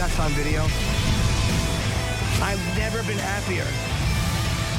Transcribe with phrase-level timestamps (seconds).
[0.00, 0.62] That's on video.
[2.42, 3.66] I've never been happier.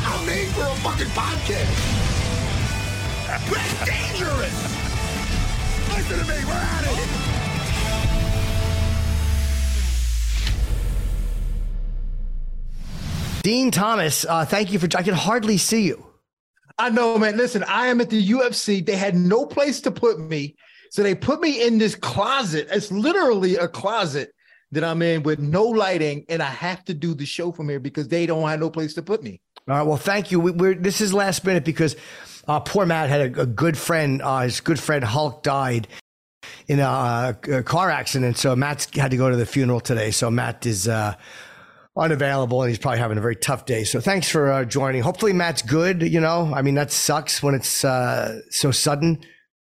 [0.03, 1.69] I'm made for a fucking podcast.
[3.27, 4.57] That's dangerous.
[5.89, 6.43] Listen to me.
[6.43, 7.09] We're at it.
[13.43, 14.87] Din Thomas, uh, thank you for.
[14.97, 16.03] I can hardly see you.
[16.79, 17.37] I know, man.
[17.37, 18.83] Listen, I am at the UFC.
[18.83, 20.55] They had no place to put me.
[20.89, 22.69] So they put me in this closet.
[22.71, 24.33] It's literally a closet
[24.71, 27.79] that I'm in with no lighting, and I have to do the show from here
[27.79, 29.41] because they don't have no place to put me.
[29.67, 29.83] All right.
[29.83, 30.39] Well, thank you.
[30.39, 31.95] We, we're this is last minute because
[32.47, 34.21] uh, poor Matt had a, a good friend.
[34.21, 35.87] Uh, his good friend Hulk died
[36.67, 40.09] in a, a car accident, so Matt's had to go to the funeral today.
[40.11, 41.15] So Matt is uh,
[41.97, 43.83] unavailable, and he's probably having a very tough day.
[43.83, 45.01] So thanks for uh, joining.
[45.03, 46.01] Hopefully, Matt's good.
[46.01, 49.19] You know, I mean, that sucks when it's uh, so sudden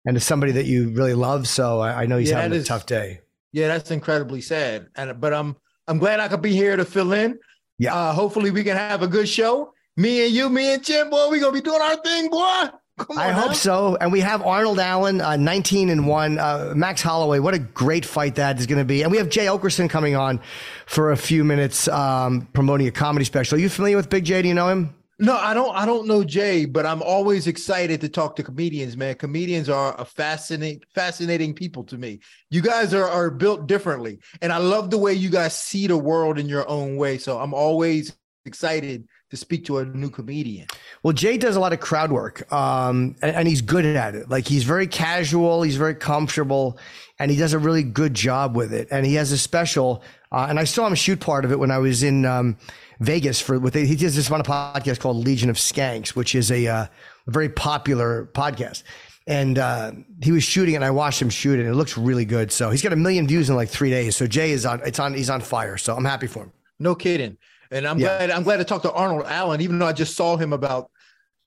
[0.06, 1.48] and it's somebody that you really love.
[1.48, 3.22] So I, I know he's Yeah, having a is- tough day.
[3.58, 4.86] Yeah, that's incredibly sad.
[4.96, 5.56] And but I'm
[5.88, 7.40] I'm glad I could be here to fill in.
[7.80, 7.96] Yeah.
[7.96, 9.74] Uh, hopefully we can have a good show.
[9.96, 12.70] Me and you, me and Jim, boy, we gonna be doing our thing, boy.
[13.10, 13.54] On I hope now.
[13.54, 13.98] so.
[14.00, 16.38] And we have Arnold Allen, uh, 19 and 1.
[16.38, 19.04] Uh, Max Holloway, what a great fight that is going to be.
[19.04, 20.40] And we have Jay Oakerson coming on
[20.88, 23.56] for a few minutes um, promoting a comedy special.
[23.56, 24.42] Are you familiar with Big Jay?
[24.42, 24.96] Do you know him?
[25.20, 25.76] No, I don't.
[25.76, 28.96] I don't know Jay, but I'm always excited to talk to comedians.
[28.96, 32.20] Man, comedians are a fascinating, fascinating people to me.
[32.52, 35.98] You guys are are built differently, and I love the way you guys see the
[35.98, 37.18] world in your own way.
[37.18, 40.68] So I'm always excited to speak to a new comedian.
[41.04, 44.30] Well, Jay does a lot of crowd work, um, and, and he's good at it.
[44.30, 46.80] Like he's very casual, he's very comfortable,
[47.20, 48.88] and he does a really good job with it.
[48.92, 51.72] And he has a special, uh, and I saw him shoot part of it when
[51.72, 52.58] I was in um,
[53.00, 53.74] Vegas for with.
[53.74, 56.90] He does this on a podcast called Legion of Skanks, which is a, uh, a
[57.32, 58.84] very popular podcast.
[59.26, 59.92] And uh,
[60.24, 61.64] he was shooting, and I watched him shoot it.
[61.64, 62.52] And it looks really good.
[62.52, 64.16] So he's got a million views in like three days.
[64.16, 64.82] So Jay is on.
[64.86, 65.14] It's on.
[65.14, 65.78] He's on fire.
[65.78, 66.54] So I'm happy for him.
[66.80, 67.38] No kidding.
[67.70, 68.18] And I'm Yeah.
[68.20, 68.32] glad.
[68.32, 70.90] I'm glad to talk to Arnold Allen, even though I just saw him about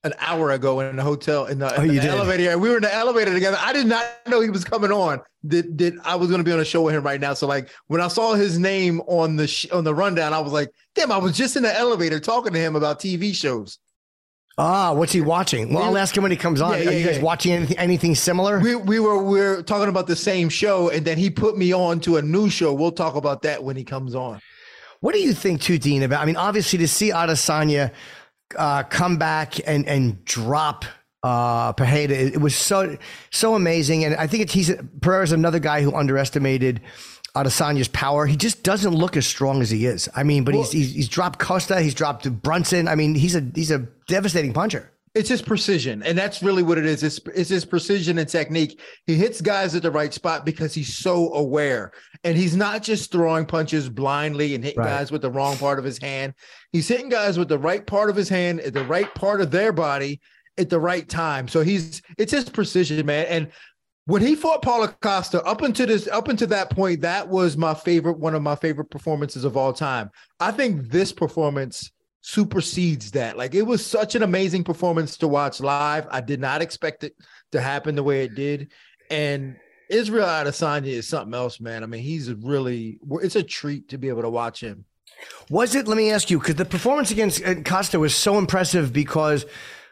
[0.02, 2.58] an hour ago in the hotel in the, Oh, in the elevator.
[2.58, 3.58] We were in the elevator together.
[3.60, 5.20] I did not know he was coming on.
[5.44, 7.34] That that I was going to be on a show with him right now.
[7.34, 10.52] So like when I saw his name on the sh- on the rundown, I was
[10.52, 11.10] like, damn!
[11.12, 13.78] I was just in the elevator talking to him about TV shows.
[14.58, 15.72] Ah, what's he watching?
[15.72, 16.72] Well, I'll ask him when he comes on.
[16.72, 17.22] Yeah, Are you guys yeah.
[17.22, 18.58] watching anything, anything similar?
[18.60, 21.72] We we were we are talking about the same show, and then he put me
[21.72, 22.74] on to a new show.
[22.74, 24.40] We'll talk about that when he comes on.
[25.00, 26.02] What do you think, too, Din?
[26.02, 27.92] About I mean, obviously to see Adesanya
[28.56, 30.84] uh, come back and and drop
[31.22, 32.96] uh, Pereira, it, it was so
[33.30, 34.04] so amazing.
[34.04, 36.80] And I think it's he's Pereira's another guy who underestimated
[37.36, 38.26] Adesanya's power.
[38.26, 40.08] He just doesn't look as strong as he is.
[40.14, 42.88] I mean, but he's, he's he's dropped Costa, he's dropped Brunson.
[42.88, 44.90] I mean, he's a he's a devastating puncher.
[45.12, 47.02] It's his precision, and that's really what it is.
[47.02, 48.80] It's, it's his precision and technique.
[49.06, 51.90] He hits guys at the right spot because he's so aware,
[52.24, 54.98] and he's not just throwing punches blindly and hitting Right.
[54.98, 56.34] guys with the wrong part of his hand.
[56.72, 59.50] He's hitting guys with the right part of his hand at the right part of
[59.50, 60.20] their body
[60.58, 61.48] at the right time.
[61.48, 63.26] So he's it's his precision, man.
[63.26, 63.48] And
[64.06, 67.74] when he fought Paulo Costa, up until this, up until that point, that was my
[67.74, 70.10] favorite, one of my favorite performances of all time.
[70.40, 71.90] I think this performance
[72.22, 73.38] supersedes that.
[73.38, 76.06] Like it was such an amazing performance to watch live.
[76.10, 77.14] I did not expect it
[77.52, 78.72] to happen the way it did.
[79.10, 79.56] And
[79.90, 81.82] Israel Adesanya is something else, man.
[81.82, 84.84] I mean, he's really it's a treat to be able to watch him.
[85.50, 85.86] Was it?
[85.86, 89.44] Let me ask you, because the performance against uh, Costa was so impressive because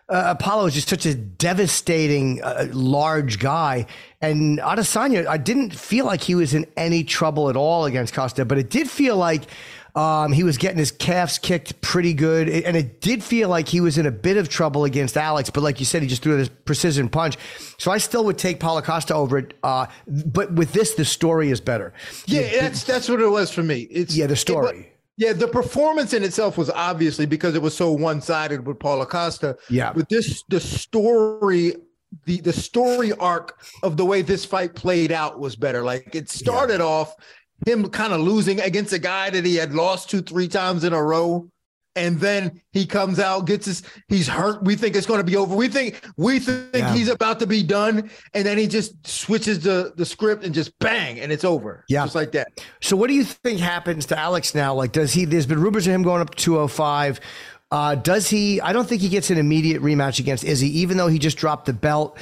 [0.09, 3.87] uh, Apollo is just such a devastating, uh, large guy.
[4.23, 8.45] And Adesanya, I didn't feel like he was in any trouble at all against Costa,
[8.45, 9.43] but it did feel like
[9.99, 12.49] um, he was getting his calves kicked pretty good.
[12.49, 15.50] And it did feel like he was in a bit of trouble against Alex.
[15.50, 17.37] But like you said, he just threw this precision punch.
[17.79, 19.55] So I still would take Paulo Costa over it.
[19.65, 21.93] Uh, but with this, the story is better.
[22.27, 23.89] Yeah, that's that's what it was for me.
[23.91, 24.79] It's yeah, the story.
[24.79, 29.05] It, yeah, the performance in itself was obviously because it was so one-sided with Paulo
[29.05, 29.59] Costa.
[29.69, 29.93] Yeah.
[29.93, 31.75] But this the story
[32.25, 35.83] the the story arc of the way this fight played out was better.
[35.83, 36.87] Like it started yeah.
[36.87, 37.17] off
[37.66, 40.93] him kind of losing against a guy that he had lost two, three times in
[40.93, 41.49] a row.
[41.96, 44.62] And then he comes out, gets his, he's hurt.
[44.62, 45.56] We think it's going to be over.
[45.56, 46.94] We think, we think yeah.
[46.94, 48.08] he's about to be done.
[48.34, 51.84] And then he just switches the, the script and just bang, and it's over.
[51.88, 52.05] Yeah.
[52.05, 52.60] Just like that.
[52.81, 54.75] So what do you think happens to Alex now?
[54.75, 57.19] Like, does he, there's been rumors of him going up to 205.
[57.72, 61.08] Uh, does he, I don't think he gets an immediate rematch against Izzy, even though
[61.08, 62.16] he just dropped the belt.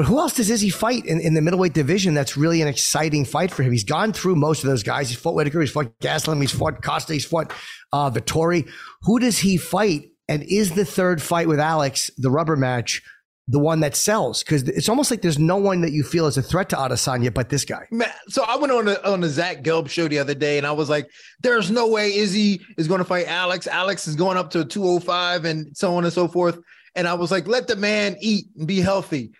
[0.00, 3.26] But who else does Izzy fight in, in the middleweight division that's really an exciting
[3.26, 3.70] fight for him?
[3.70, 5.10] He's gone through most of those guys.
[5.10, 7.52] He's fought Whittaker, he's fought Gastelum, he's fought Costa, he's fought
[7.92, 8.66] uh, Vettori.
[9.02, 10.08] Who does he fight?
[10.26, 13.02] And is the third fight with Alex, the rubber match,
[13.46, 14.42] the one that sells?
[14.42, 17.34] Because it's almost like there's no one that you feel is a threat to Adesanya
[17.34, 17.86] but this guy.
[17.90, 20.66] Man, so I went on a, on the Zach Gelb show the other day, and
[20.66, 21.10] I was like,
[21.42, 23.66] "There's no way Izzy is going to fight Alex.
[23.66, 26.58] Alex is going up to 205, and so on and so forth."
[26.94, 29.32] And I was like, "Let the man eat and be healthy."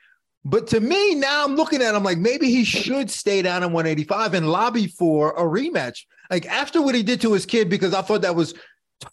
[0.44, 3.72] But to me, now I'm looking at him like maybe he should stay down in
[3.72, 6.04] 185 and lobby for a rematch.
[6.30, 8.54] Like after what he did to his kid, because I thought that was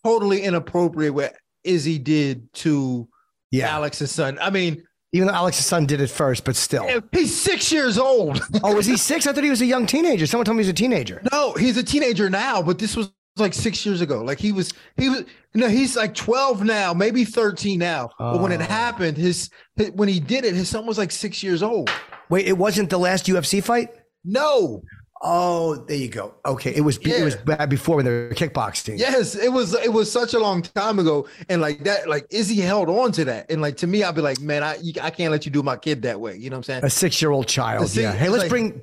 [0.03, 3.07] totally inappropriate what Izzy did to
[3.51, 3.69] yeah.
[3.69, 4.37] Alex's son.
[4.41, 6.87] I mean, even though Alex's son did it first, but still.
[7.11, 8.41] He's six years old.
[8.63, 9.25] oh, was he six?
[9.27, 10.27] I thought he was a young teenager.
[10.27, 11.21] Someone told me he was a teenager.
[11.31, 14.23] No, he's a teenager now, but this was like six years ago.
[14.23, 15.23] Like he was, he was,
[15.53, 18.09] no, he's like 12 now, maybe 13 now.
[18.19, 18.33] Oh.
[18.33, 18.65] But when it oh.
[18.65, 21.89] happened, his, his, when he did it, his son was like six years old.
[22.29, 23.89] Wait, it wasn't the last UFC fight?
[24.23, 24.83] No.
[25.21, 26.35] Oh, there you go.
[26.45, 27.15] Okay, it was yeah.
[27.15, 28.99] it was bad before when they were kickboxing.
[28.99, 32.61] Yes, it was it was such a long time ago, and like that, like Izzy
[32.61, 35.31] held on to that, and like to me, I'd be like, man, I I can't
[35.31, 36.37] let you do my kid that way.
[36.37, 36.85] You know what I'm saying?
[36.85, 37.95] A six year old child.
[37.95, 38.11] yeah.
[38.11, 38.81] Hey, let's like, bring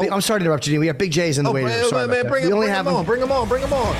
[0.00, 0.08] Oh.
[0.12, 0.78] I'm sorry to interrupt you.
[0.78, 1.90] We have Big Jay's in the oh, waiting room.
[1.90, 3.04] Man, man, bring, we only bring have them on.
[3.04, 3.48] Bring them on.
[3.48, 3.96] Bring them on.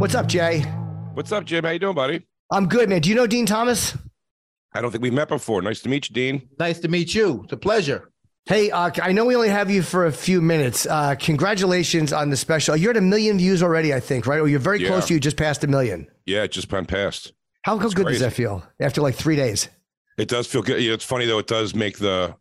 [0.00, 0.62] What's up, Jay?
[1.14, 1.62] What's up, Jim?
[1.62, 2.26] How you doing, buddy?
[2.50, 3.02] I'm good, man.
[3.02, 3.96] Do you know Din Thomas?
[4.74, 5.62] I don't think we've met before.
[5.62, 6.48] Nice to meet you, Din.
[6.58, 7.42] Nice to meet you.
[7.44, 8.10] It's a pleasure.
[8.46, 10.86] Hey, uh, I know we only have you for a few minutes.
[10.86, 12.74] Uh, congratulations on the special.
[12.74, 14.40] You're at a million views already, I think, right?
[14.40, 14.88] Or you're very yeah.
[14.88, 16.08] close to you, just passed a million.
[16.26, 17.32] Yeah, just past.
[17.62, 18.14] How, how good crazy.
[18.14, 19.68] does that feel after like three days?
[20.18, 20.80] It does feel good.
[20.80, 21.38] it's funny though.
[21.38, 22.36] It does make the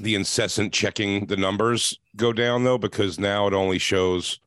[0.00, 4.40] the incessant checking the numbers go down though, because now it only shows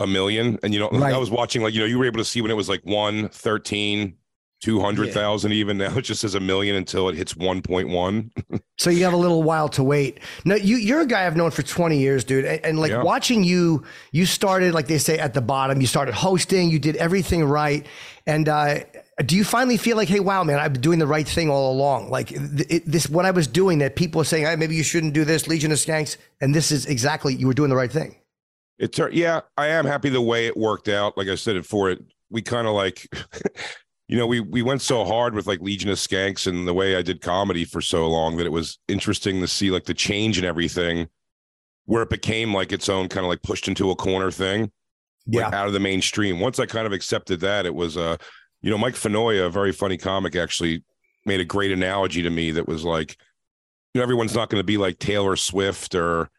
[0.00, 0.58] a million.
[0.62, 1.14] And you know, right.
[1.14, 2.82] I was watching like you know you were able to see when it was like
[2.84, 4.16] one thirteen.
[4.60, 5.56] 200,000 yeah.
[5.56, 9.16] even now it just says a million until it hits 1.1 so you have a
[9.16, 12.46] little while to wait no you you're a guy I've known for 20 years dude
[12.46, 13.02] and, and like yeah.
[13.02, 13.82] watching you
[14.12, 17.84] you started like they say at the bottom you started hosting you did everything right
[18.26, 18.78] and uh,
[19.24, 21.72] do you finally feel like, hey, wow, man, I've been doing the right thing all
[21.72, 22.10] along?
[22.10, 25.14] Like it, this, what I was doing that people are saying, hey, maybe you shouldn't
[25.14, 28.16] do this, Legion of Skanks, and this is exactly you were doing the right thing.
[28.78, 31.16] It's yeah, I am happy the way it worked out.
[31.16, 33.06] Like I said it for it, we kind of like,
[34.08, 36.96] you know, we we went so hard with like Legion of Skanks and the way
[36.96, 40.38] I did comedy for so long that it was interesting to see like the change
[40.38, 41.08] and everything,
[41.84, 44.72] where it became like its own kind of like pushed into a corner thing,
[45.26, 46.40] yeah, like out of the mainstream.
[46.40, 48.16] Once I kind of accepted that, it was uh
[48.64, 50.82] you know, Mike Fanoia, a very funny comic, actually
[51.26, 53.14] made a great analogy to me that was like,
[53.92, 56.30] you know, everyone's not going to be like Taylor Swift or,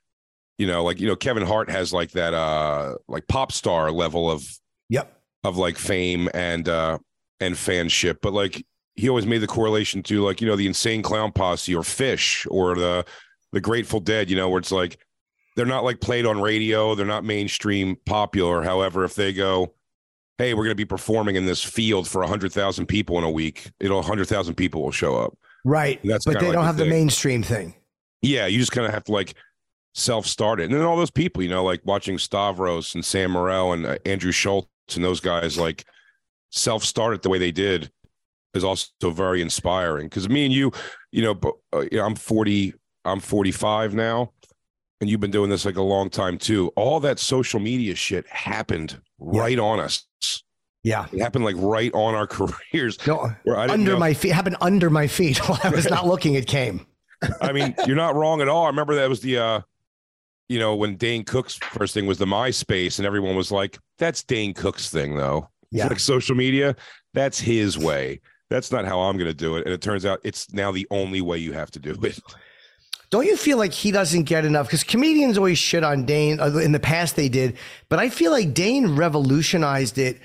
[0.58, 4.32] you know, like, you know, Kevin Hart has like that, uh, like pop star level
[4.32, 4.44] of,
[4.90, 6.98] yep, of like fame and, uh,
[7.40, 8.18] and fanship.
[8.24, 8.66] But like,
[8.96, 12.48] he always made the correlation to like, you know, the insane clown posse or Phish
[12.50, 13.06] or the,
[13.52, 14.98] the Grateful Dead, you know, where it's like,
[15.56, 16.96] they're not like played on radio.
[16.96, 18.64] They're not mainstream popular.
[18.64, 19.76] However, if they go,
[20.38, 23.72] hey, we're going to be performing in this field for 100,000 people in a week,
[23.80, 25.38] it'll 100,000 people will show up.
[25.64, 26.02] Right.
[26.02, 26.90] And that's but they like don't the have thing.
[26.90, 27.76] the mainstream thing.
[28.22, 28.46] Yeah.
[28.46, 29.36] You just kind of have to like
[29.94, 30.66] self start it.
[30.66, 33.98] And then all those people, you know, like watching Stavros and Sam Morril and uh,
[34.06, 35.86] Andrew Schulz and those guys like
[36.52, 37.90] self start it the way they did
[38.54, 40.10] is also very inspiring.
[40.10, 40.72] Cause me and you,
[41.12, 41.40] you know,
[41.74, 42.74] uh, you know, I'm 40,
[43.04, 44.32] I'm 45 now
[45.02, 46.70] and you've been doing this like a long time too.
[46.76, 50.06] All that social media shit happened right on us.
[50.86, 51.08] Yeah.
[51.12, 52.98] It happened like right on our careers.
[53.08, 54.00] No, under know.
[54.00, 54.32] my feet.
[54.34, 56.86] happened under my feet while I was not looking, it came.
[57.42, 58.66] I mean, you're not wrong at all.
[58.66, 59.62] I remember that was the uh
[60.48, 64.22] you know, when Dane Cook's first thing was the MySpace, and everyone was like, "That's
[64.24, 65.88] Dane Cook's thing, though." Yeah.
[65.88, 66.76] like social media,
[67.16, 68.22] that's his way.
[68.52, 69.66] That's not how I'm going to do it.
[69.66, 72.20] And it turns out it's now the only way you have to do it.
[73.10, 74.68] Don't you feel like he doesn't get enough?
[74.68, 76.40] Because comedians always shit on Dane.
[76.40, 77.58] uh, In the past, they did,
[77.90, 80.20] but I feel like Dane revolutionized it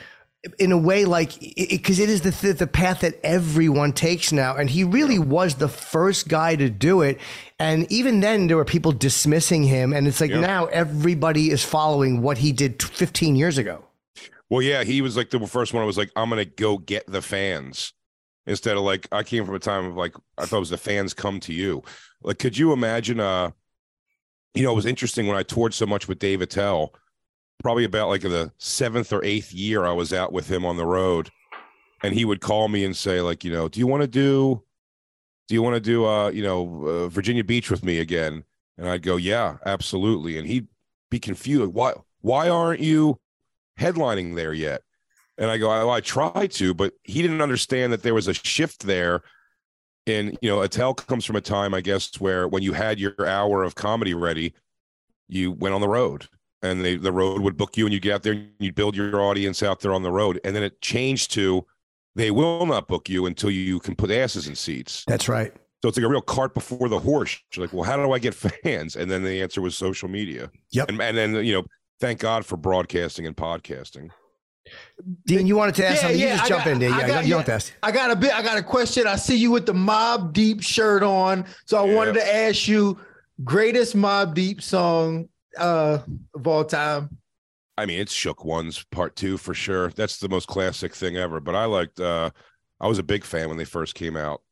[0.58, 4.56] in a way, like because it, it is the the path that everyone takes now,
[4.56, 7.20] and he really was the first guy to do it.
[7.58, 10.40] And even then, there were people dismissing him, and it's like Yeah.
[10.40, 13.84] now everybody is following what he did 15 years ago.
[14.48, 15.82] Well, yeah, he was like the first one.
[15.82, 17.92] I was like, I'm gonna go get the fans
[18.46, 20.78] instead of like I came from a time of like I thought it was the
[20.78, 21.82] fans come to you.
[22.22, 23.20] Like, could you imagine?
[23.20, 23.50] Uh,
[24.54, 26.94] you know, it was interesting when I toured so much with Dave Attell.
[27.62, 30.86] Probably about like the seventh or eighth year I was out with him on the
[30.86, 31.30] road,
[32.02, 34.62] and he would call me and say like, you know, do you want to do,
[35.48, 38.44] do you want to do, uh, you know, uh, Virginia Beach with me again?
[38.78, 40.38] And I'd go, yeah, absolutely.
[40.38, 40.68] And he'd
[41.10, 41.74] be confused.
[41.74, 41.92] Why?
[42.22, 43.18] Why aren't you?
[43.80, 44.82] headlining there yet.
[45.38, 48.82] And I go, I tried to, but he didn't understand that there was a shift
[48.82, 49.22] there.
[50.06, 53.26] And, you know, Attell comes from a time, I guess, where when you had your
[53.26, 54.52] hour of comedy ready,
[55.28, 56.28] you went on the road
[56.62, 58.94] and they, the road would book you and you get out there and you'd build
[58.96, 60.40] your audience out there on the road.
[60.44, 61.64] And then it changed to
[62.16, 65.04] they will not book you until you can put asses in seats.
[65.06, 65.52] That's right.
[65.82, 67.38] So it's like a real cart before the horse.
[67.54, 68.96] You're like, well, how do I get fans?
[68.96, 70.50] And then the answer was social media.
[70.72, 70.88] Yep.
[70.90, 71.64] And, and then, you know,
[72.00, 74.10] thank God for broadcasting and podcasting.
[75.26, 76.20] Din, you wanted to ask Yeah, something?
[76.20, 76.92] yeah, you just I jump got- in there.
[76.92, 77.44] I Yeah, got- you don't yeah.
[77.46, 77.72] to ask.
[77.82, 78.34] I got a bit.
[78.34, 79.06] I got a question.
[79.06, 81.94] I see you with the Mobb Deep shirt on, so I Yeah.
[81.94, 82.98] wanted to ask you
[83.42, 85.98] greatest Mobb Deep song uh
[86.34, 87.18] of all time.
[87.78, 89.90] I mean, it's Shook Ones Part Two for sure.
[89.90, 91.40] That's the most classic thing ever.
[91.40, 91.98] But I liked.
[92.00, 92.30] uh
[92.80, 94.42] I was a big fan when they first came out.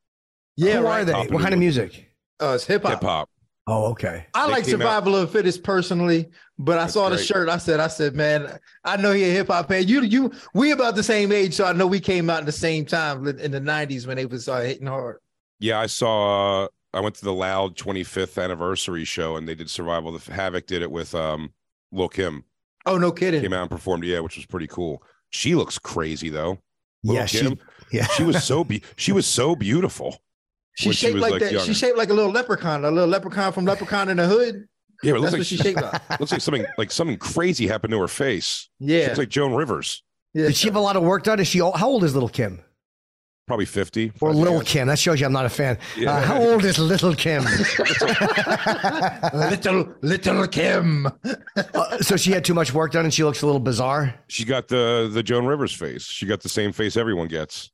[0.57, 1.01] Yeah, Who right.
[1.01, 1.13] are they?
[1.13, 2.11] Top What kind of music?
[2.41, 2.93] Uh, it's hip hop.
[2.93, 3.09] Hip hop.
[3.11, 3.31] hop.
[3.71, 4.27] Oh, okay.
[4.35, 7.17] I They like came out- Survival of the Fittest personally, but I That's saw the
[7.17, 7.27] great.
[7.27, 7.49] shirt.
[7.51, 9.87] I said, I said, man, I know you're a hip hop fan.
[9.89, 12.53] You, you, we about the same age, so I know we came out in the
[12.53, 15.19] same time in the '90s when they was uh, hitting hard.
[15.61, 16.65] Yeah, I saw.
[16.65, 20.13] uh I went to the Loud 25th anniversary show, and they did Survival.
[20.17, 21.53] The Havoc did it with um
[21.93, 22.45] Lil Kim.
[22.87, 23.43] Oh, no kidding.
[23.43, 24.05] Came out and performed.
[24.05, 25.03] Yeah, which was pretty cool.
[25.31, 26.59] She looks crazy though.
[27.05, 27.59] Lil' Yeah, she,
[27.93, 28.07] yeah.
[28.07, 30.19] She was so be- she was so beautiful.
[30.77, 31.61] She when she shaped was, like, like, that.
[31.63, 34.69] She shaped like a little leprechaun, a little leprechaun from Leprechaun in the Hood.
[35.03, 36.11] Yeah, but it looks what like she shaped like.
[36.21, 38.69] looks like something like something crazy happened to her face.
[38.81, 40.03] She Yeah, looks like Joan Rivers.
[40.35, 40.47] yeah.
[40.47, 41.39] Did she have a lot of work done?
[41.41, 41.77] Is she old?
[41.77, 42.63] how old is little Kim
[43.49, 44.13] Probably 50.
[44.21, 44.45] or I think.
[44.45, 44.87] little Kim?
[44.87, 45.79] That shows you I'm not a fan.
[45.97, 46.13] Yeah.
[46.13, 47.43] Uh, how old is little Kim?
[49.35, 51.07] little little Kim.
[51.57, 54.15] Uh, so she had too much work done and she looks a little bizarre.
[54.29, 56.05] She got the the Joan Rivers face.
[56.05, 57.71] She got the same face everyone gets.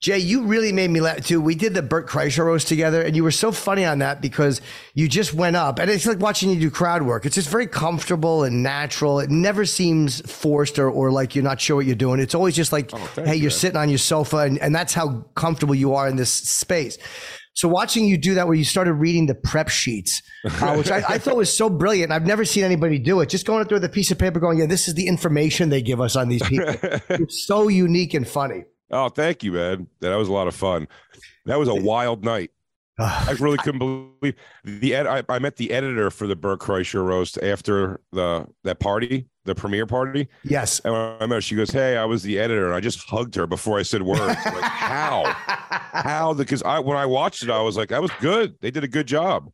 [0.00, 1.40] Jay, you really made me laugh too.
[1.40, 4.60] We did the Bert Kreischer roast together, and you were so funny on that because
[4.94, 7.26] you just went up, and it's like watching you do crowd work.
[7.26, 9.18] It's just very comfortable and natural.
[9.18, 12.20] It never seems forced or, or like you're not sure what you're doing.
[12.20, 14.94] It's always just like, thank hey, you, you're sitting on your sofa, and, and that's
[14.94, 16.96] how comfortable you are in this space.
[17.54, 20.98] So watching you do that, where you started reading the prep sheets, uh, which I,
[21.08, 22.12] I thought was so brilliant.
[22.12, 23.28] I've never seen anybody do it.
[23.28, 26.00] Just going through the piece of paper, going, yeah, this is the information they give
[26.00, 26.68] us on these people.
[27.08, 28.62] it's so unique and funny.
[28.90, 29.86] Oh, thank you, man.
[30.00, 30.88] That was a lot of fun.
[31.46, 32.50] That was a wild night.
[32.98, 37.04] I really couldn't believe the ed- I, I met the editor for the Bert Kreischer
[37.04, 40.28] roast after the that party, the premiere party.
[40.42, 40.80] Yes.
[40.80, 43.34] And I met her, she goes, "Hey, I was the editor," and I just hugged
[43.36, 44.20] her before I said words.
[44.20, 45.24] like, how?
[45.92, 46.34] How?
[46.34, 48.56] Because I when I watched it, I was like, "That was good.
[48.60, 49.50] They did a good job."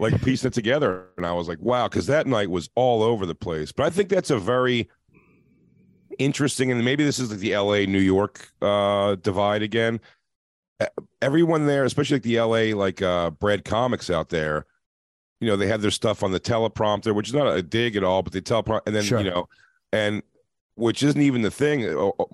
[0.00, 3.26] Like piecing it together, and I was like, "Wow!" Because that night was all over
[3.26, 3.72] the place.
[3.72, 4.88] But I think that's a very
[6.18, 7.86] interesting, and maybe this is like the L.A.
[7.86, 10.00] New York uh, divide again.
[11.20, 12.72] Everyone there, especially like the L.A.
[12.74, 14.66] like uh, bred comics out there,
[15.40, 18.04] you know, they have their stuff on the teleprompter, which is not a dig at
[18.04, 19.20] all, but they teleprompter, and then Sure.
[19.20, 19.48] you know,
[19.92, 20.22] and
[20.76, 21.84] which isn't even the thing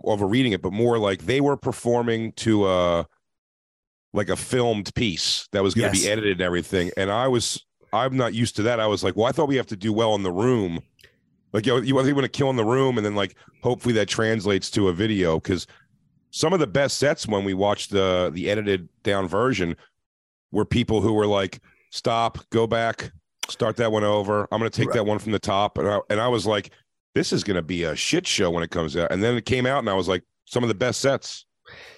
[0.04, 3.06] overreading it, but more like they were performing to a
[4.12, 6.04] like a filmed piece that was going to Yes.
[6.06, 8.80] be edited and everything, and I was I'm not used to that.
[8.80, 10.80] I was like, well, I thought we have to do well in the room.
[11.54, 14.08] Like you, know, you want to kill in the room, and then like hopefully that
[14.08, 15.68] translates to a video because
[16.32, 19.76] some of the best sets when we watched the the edited down version
[20.50, 21.60] were people who were like,
[21.92, 23.12] "Stop, go back,
[23.48, 24.48] start that one over.
[24.50, 24.96] I'm going to take Right.
[24.96, 26.70] that one from the top," and I, and I was like,
[27.14, 29.46] "This is going to be a shit show when it comes out." And then it
[29.46, 31.46] came out, and I was like, "Some of the best sets."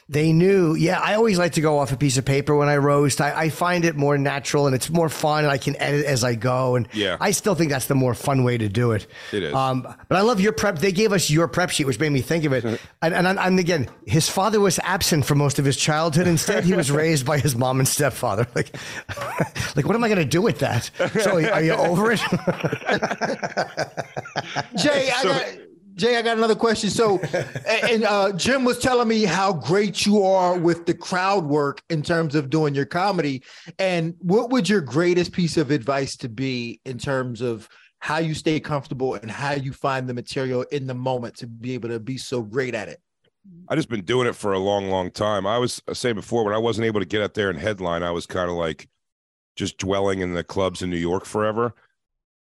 [0.09, 0.77] They knew.
[0.77, 3.21] Yeah, I always like to go off a piece of paper when I roast.
[3.21, 6.23] I, I find it more natural and it's more fun, and I can edit as
[6.23, 6.77] I go.
[6.77, 7.17] And Yeah.
[7.21, 9.09] I still think that's the more fun way to do it.
[9.33, 9.53] It is.
[9.53, 10.79] Um, but I love your prep.
[10.79, 12.65] They gave us your prep sheet, which made me think of it.
[13.03, 16.29] and, and and again, his father was absent for most of his childhood.
[16.29, 18.47] Instead, he was raised by his mom and stepfather.
[18.55, 18.77] Like,
[19.77, 20.89] like what am I going to do with that?
[21.21, 22.21] So, are you over it?
[24.77, 25.45] Jay, I got
[25.97, 26.91] Jay, I got another question.
[26.91, 27.19] So,
[27.67, 32.03] and uh, Jim was telling me how great you are with the crowd work in
[32.03, 33.43] terms of doing your comedy.
[33.79, 38.35] And what would your greatest piece of advice to be in terms of how you
[38.35, 41.99] stay comfortable and how you find the material in the moment to be able to
[41.99, 43.01] be so great at it?
[43.69, 45.47] I just been doing it for a long, long time.
[45.47, 48.11] I was saying before when I wasn't able to get out there and headline, I
[48.11, 48.89] was kind of like
[49.55, 51.75] just dwelling in the clubs in New York forever.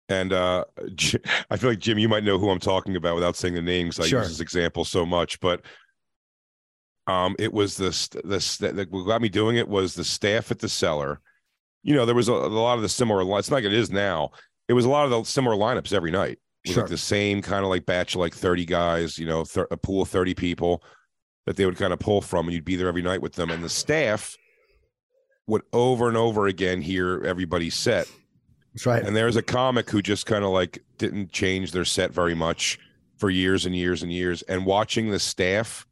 [0.09, 0.65] And uh,
[1.51, 3.99] I feel like Jim, you might know who I'm talking about without saying the names.
[3.99, 4.21] I Sure.
[4.21, 5.63] use this example so much, but
[7.07, 8.39] um, it was the st- the
[8.73, 11.21] that what got me doing it was the staff at the cellar.
[11.83, 13.21] You know, there was a, a lot of the similar.
[13.39, 14.31] It's not like it is now.
[14.69, 16.39] It was a lot of the similar lineups every night.
[16.65, 16.83] It was Sure.
[16.83, 19.77] like the same kind of like batch of like 30 guys, you know, thir- a
[19.77, 20.83] pool of 30 people
[21.47, 23.51] that they would kind of pull from, and you'd be there every night with them.
[23.51, 24.37] And the staff
[25.47, 28.11] would over and over again hear everybody's set.
[28.77, 29.03] That's right.
[29.03, 32.79] And there's a comic who just kind of like didn't change their set very much
[33.17, 34.43] for years and years and years.
[34.43, 35.87] And watching the staff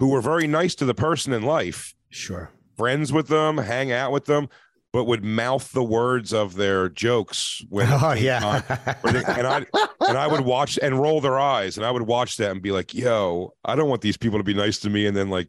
[0.00, 2.50] who were very nice to the person in life, Sure.
[2.76, 4.48] friends with them, hang out with them,
[4.92, 8.60] but would mouth the words of their jokes when Oh yeah.
[9.04, 9.64] They- and I
[10.08, 12.72] and I would watch and roll their eyes, and I would watch that and be
[12.72, 15.46] like, "Yo, I don't want these people to be nice to me," and then like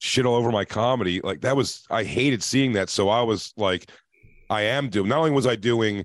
[0.00, 1.20] shit all over my comedy.
[1.22, 2.88] Like that was I hated seeing that.
[2.88, 3.90] So I was like,
[4.50, 5.08] I am doing.
[5.08, 6.04] Not only was I doing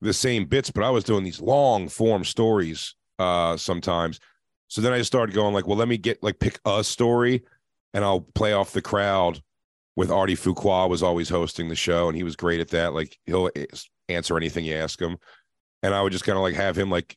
[0.00, 4.20] the same bits, but I was doing these long form stories uh sometimes.
[4.68, 7.44] So then I started going like, well, let me get like pick a story,
[7.92, 9.40] and I'll play off the crowd.
[9.96, 12.94] With Artie Fuqua was always hosting the show, and he was great at that.
[12.94, 13.48] Like he'll
[14.08, 15.18] answer anything you ask him
[15.84, 17.16] and I would just kind of like have him like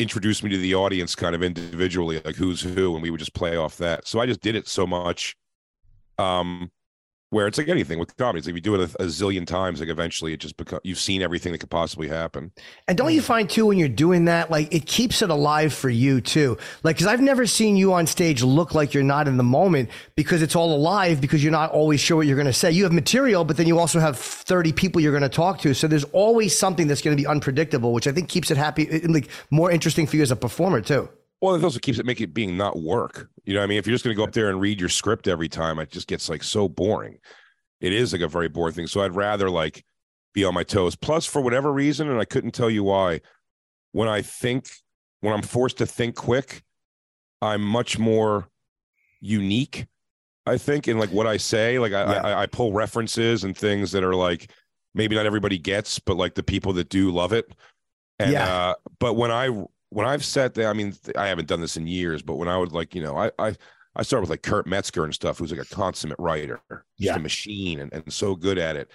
[0.00, 3.34] introduce me to the audience kind of individually, like who's who, and we would just
[3.34, 4.08] play off that.
[4.08, 5.36] So I just did it so much,
[6.18, 6.72] um,
[7.30, 8.48] where it's like anything with comedies.
[8.48, 11.22] If you do it a, a zillion times, like eventually it just becomes you've seen
[11.22, 12.52] everything that could possibly happen.
[12.88, 15.88] And don't you find too when you're doing that, like it keeps it alive for
[15.88, 16.58] you too?
[16.82, 19.90] Like, cause I've never seen you on stage look like you're not in the moment
[20.16, 22.72] because it's all alive because you're not always sure what you're going to say.
[22.72, 25.72] You have material, but then you also have 30 people you're going to talk to.
[25.72, 29.00] So there's always something that's going to be unpredictable, which I think keeps it happy,
[29.06, 31.08] like more interesting for you as a performer too.
[31.40, 33.28] Well, it also keeps it make it being not work.
[33.44, 34.78] You know, what I mean, if you're just going to go up there and read
[34.78, 37.18] your script every time, it just gets like so boring.
[37.80, 38.86] It is like a very boring thing.
[38.86, 39.84] So I'd rather like
[40.34, 40.96] be on my toes.
[40.96, 43.22] Plus, for whatever reason, and I couldn't tell you why,
[43.92, 44.68] when I think,
[45.20, 46.62] when I'm forced to think quick,
[47.40, 48.48] I'm much more
[49.20, 49.86] unique.
[50.46, 52.20] I think in like what I say, like I, Yeah.
[52.22, 54.50] I, I pull references and things that are like
[54.94, 57.50] maybe not everybody gets, but like the people that do love it.
[58.18, 58.44] And Yeah.
[58.46, 59.48] uh, but when I
[59.90, 62.56] when I've sat there, I mean, I haven't done this in years, but when I
[62.56, 63.54] would like, you know, I I
[63.96, 67.16] I started with like Kurt Metzger and stuff, who's like a consummate writer, just Yeah.
[67.16, 68.88] a machine and, and so good at it.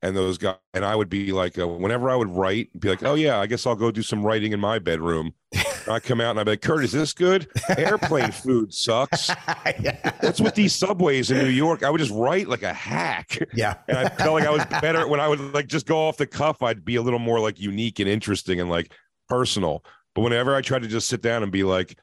[0.00, 3.02] And those guys, and I would be like, uh, whenever I would write, be like,
[3.02, 5.32] oh yeah, I guess I'll go do some writing in my bedroom.
[5.52, 7.48] And I come out and I'd be like, Kurt, is this good?
[7.76, 9.28] Airplane food sucks.
[9.80, 10.12] yeah.
[10.20, 11.82] What's with these subways in New York?
[11.82, 13.38] I would just write like a hack.
[13.54, 13.74] Yeah.
[13.88, 16.26] And I felt like I was better when I would like just go off the
[16.28, 16.62] cuff.
[16.62, 18.92] I'd be a little more like unique and interesting and like
[19.28, 19.84] personal.
[20.18, 21.96] But whenever I tried to just sit down and be like,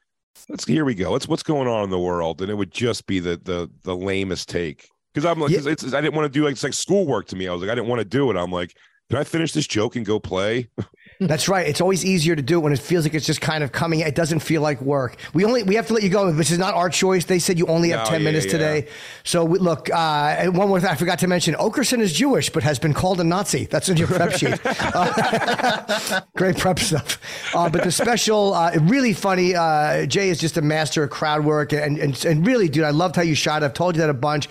[0.48, 1.10] let's here we go.
[1.12, 3.94] Let's what's going on in the world, and it would just be the the the
[3.94, 4.88] lamest take.
[5.12, 5.58] Because I'm like, Yeah.
[5.58, 7.46] 'cause it's, I didn't want to do like it's like schoolwork to me.
[7.46, 8.38] I was like, I didn't want to do it.
[8.38, 8.74] I'm like,
[9.10, 10.70] can I finish this joke and go play?
[11.18, 11.66] That's right.
[11.66, 14.00] It's always easier to do it when it feels like it's just kind of coming.
[14.00, 15.16] It doesn't feel like work.
[15.32, 16.30] We only we have to let you go.
[16.30, 17.24] This is not our choice.
[17.24, 18.52] They said you only have No, ten yeah, minutes yeah.
[18.52, 18.88] today.
[19.24, 22.62] So we, look, uh, one more thing I forgot to mention: Oakerson is Jewish, but
[22.62, 23.64] has been called a Nazi.
[23.64, 24.58] That's in your prep sheet.
[24.64, 27.18] Uh, great prep stuff.
[27.54, 29.54] Uh, but the special, uh, really funny.
[29.54, 32.90] Uh, Jay is just a master of crowd work, and, and and really, dude, I
[32.90, 33.62] loved how you shot.
[33.62, 33.66] it.
[33.66, 34.48] I've told you that a bunch.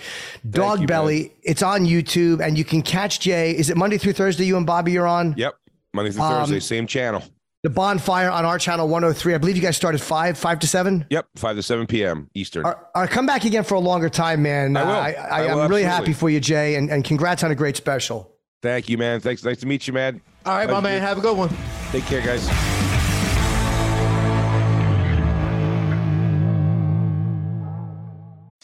[0.48, 1.32] Dog you, Belly.
[1.42, 3.52] It's on YouTube, and you can catch Jay.
[3.56, 4.44] Is it Monday through Thursday?
[4.46, 5.34] You and Bobby are on.
[5.36, 5.56] Yep,
[5.96, 7.22] Monday through Um, Thursday, same channel.
[7.62, 9.34] The bonfire on our channel 103.
[9.34, 11.04] I believe you guys started five, five to seven.
[11.10, 12.30] Yep, five to seven p.m.
[12.34, 12.64] Eastern.
[12.64, 14.76] All right, come back again for a longer time, man.
[14.76, 14.90] I will.
[14.92, 15.82] I, I I, will, am really absolutely.
[15.84, 18.30] happy for you, Jay, and, and congrats on a great special.
[18.62, 19.18] Thank you, man.
[19.20, 19.42] Thanks.
[19.42, 20.20] Nice to meet you, man.
[20.44, 20.94] All right, my man.
[20.94, 21.00] you.
[21.00, 21.50] Have a good one.
[21.90, 22.46] Take care, guys.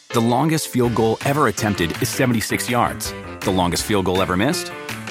[0.09, 3.13] The longest field goal ever attempted is 76 yards.
[3.41, 4.71] The longest field goal ever missed?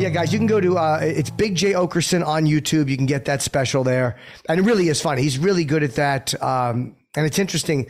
[0.00, 2.88] Yeah, guys, you can go to uh, it's Big Jay Oakerson on YouTube.
[2.88, 4.16] You can get that special there,
[4.48, 5.20] and it really is funny.
[5.20, 7.86] He's really good at that, um, and it's interesting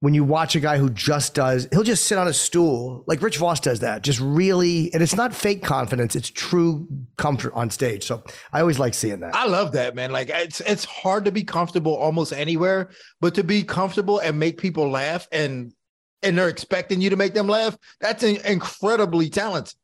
[0.00, 1.68] when you watch a guy who just does.
[1.70, 4.02] He'll just sit on a stool like Rich Voss does that.
[4.02, 6.88] Just really, and it's not fake confidence; it's true
[7.18, 8.02] comfort on stage.
[8.02, 9.36] So I always like seeing that.
[9.36, 10.10] I love that, man.
[10.10, 12.90] Like it's it's hard to be comfortable almost anywhere,
[13.20, 15.72] but to be comfortable and make people laugh and
[16.20, 19.76] and they're expecting you to make them laugh, that's incredibly talented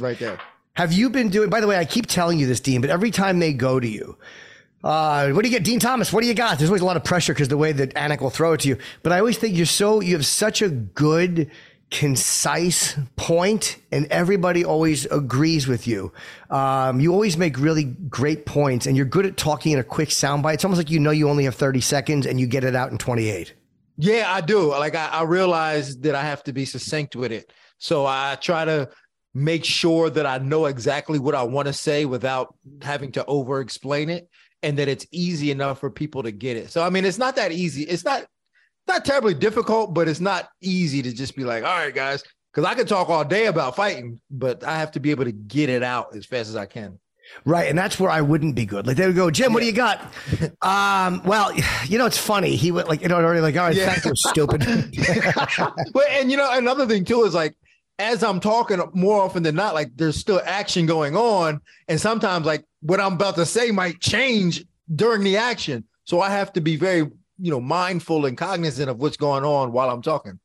[0.00, 0.38] right there.
[0.76, 1.50] Have you been doing?
[1.50, 3.86] By the way, I keep telling you this, Din, but every time they go to
[3.86, 4.18] you,
[4.82, 6.12] uh, what do you get, Din Thomas?
[6.12, 6.58] What do you got?
[6.58, 8.68] There's always a lot of pressure because the way that Anik will throw it to
[8.68, 8.78] you.
[9.04, 11.48] But I always think you're so you have such a good,
[11.92, 16.12] concise point, and everybody always agrees with you.
[16.50, 20.08] Um, you always make really great points, and you're good at talking in a quick
[20.08, 20.54] soundbite.
[20.54, 22.90] It's almost like you know you only have 30 seconds, and you get it out
[22.90, 23.54] in 28.
[23.96, 24.70] Yeah, I do.
[24.70, 28.64] Like I, I realize that I have to be succinct with it, so I try
[28.64, 28.90] to
[29.34, 33.60] make sure that I know exactly what I want to say without having to over
[33.60, 34.28] explain it
[34.62, 36.70] and that it's easy enough for people to get it.
[36.70, 37.82] So I mean it's not that easy.
[37.82, 38.26] It's not
[38.86, 42.68] not terribly difficult, but it's not easy to just be like, all right, guys, because
[42.68, 45.68] I could talk all day about fighting, but I have to be able to get
[45.68, 46.98] it out as fast as I can.
[47.46, 48.86] Right, and that's where I wouldn't be good.
[48.86, 50.00] Like they would go, Jim, what do you got?
[50.62, 51.52] um, well,
[51.86, 52.54] you know, it's funny.
[52.54, 53.92] He went like, you know, already like, all right, yeah.
[53.92, 54.60] thank you, stupid.
[55.92, 57.56] but and you know, another thing too is like
[57.98, 61.60] as I'm talking more often than not, like there's still action going on.
[61.88, 65.84] And sometimes like what I'm about to say might change during the action.
[66.04, 69.72] So I have to be very, you know, mindful and cognizant of what's going on
[69.72, 70.38] while I'm talking.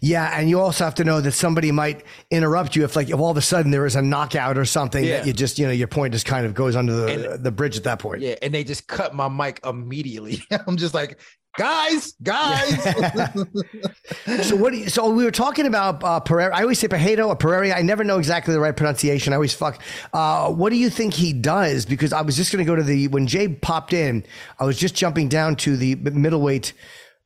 [0.00, 3.18] Yeah, and you also have to know that somebody might interrupt you if, like, if
[3.18, 5.18] all of a sudden there is a knockout or something yeah.
[5.18, 7.50] that you just, you know, your point just kind of goes under the and, the
[7.50, 8.22] bridge at that point.
[8.22, 10.42] Yeah, and they just cut my mic immediately.
[10.66, 11.20] I'm just like,
[11.56, 12.82] guys, guys.
[14.46, 14.72] so what?
[14.72, 16.56] Do you, so we were talking about uh, Pereira.
[16.56, 17.76] I always say Pereira or Pereira.
[17.76, 19.32] I never know exactly the right pronunciation.
[19.32, 19.80] I always fuck.
[20.12, 21.86] Uh, what do you think he does?
[21.86, 24.24] Because I was just going to go to the when Jay popped in.
[24.58, 26.72] I was just jumping down to the middleweight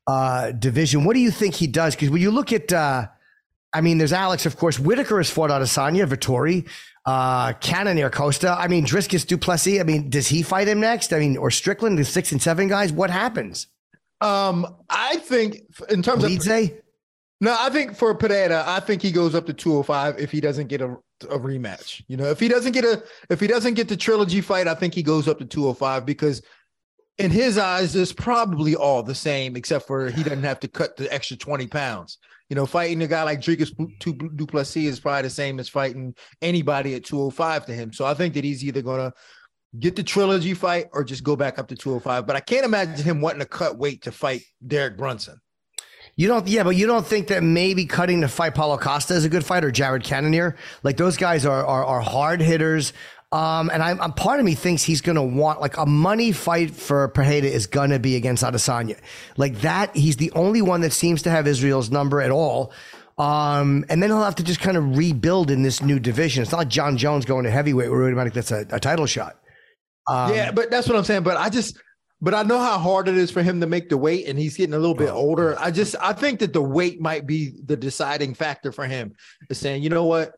[0.07, 1.05] uh, division.
[1.05, 1.95] What do you think he does?
[1.95, 3.07] Because when you look at, uh,
[3.73, 4.79] I mean, there's Alex, of course.
[4.79, 6.69] Whittaker has fought Adesanya, Vettori.
[7.07, 8.55] Uh, Cannonier Costa.
[8.59, 9.81] I mean, Dricus Du Plessis.
[9.81, 11.12] I mean, does he fight him next?
[11.12, 12.93] I mean, or Strickland, the six and seven guys?
[12.93, 13.69] What happens?
[14.21, 16.71] Um, I think in terms Leeds of
[17.41, 20.67] no, I think for Pereira, I think he goes up to 205 if he doesn't
[20.67, 22.03] get a, a rematch.
[22.07, 24.75] You know, if he doesn't get a if he doesn't get the trilogy fight, I
[24.75, 26.43] think he goes up to 205 because
[27.17, 30.97] in his eyes, it's probably all the same, except for he doesn't have to cut
[30.97, 32.19] the extra 20 pounds.
[32.49, 36.15] You know, fighting a guy like Dricus Du Plessis is probably the same as fighting
[36.43, 37.93] anybody at 205 to him.
[37.93, 39.13] So I think that he's either going to
[39.79, 42.27] get the trilogy fight or just go back up to 205.
[42.27, 45.41] But I can't imagine him wanting to cut weight to fight Derek Brunson.
[46.17, 49.25] You don't, yeah, but you don't think that maybe cutting to fight Paulo Costa is
[49.25, 50.57] a good fight or Jared Cannonier?
[50.83, 52.93] Like those guys are are, are hard hitters.
[53.33, 56.73] Um, and I'm, I'm, part of me thinks he's to want like a money fight
[56.73, 58.99] for Pereira is to be against Adesanya.
[59.37, 62.73] Like that, he's the only one that seems to have Israel's number at all.
[63.19, 66.43] Um, and then he'll have to just kind of rebuild in this new division.
[66.43, 69.39] It's not like Jon Jones going to heavyweight where automatic that's a, a title shot.
[70.07, 71.23] Um, yeah, but that's what I'm saying.
[71.23, 71.79] But I just,
[72.21, 74.57] but I know how hard it is for him to make the weight, and he's
[74.57, 75.57] getting a little bit oh, older.
[75.59, 79.15] I just, I think that the weight might be the deciding factor for him.
[79.49, 80.35] Is saying, you know what,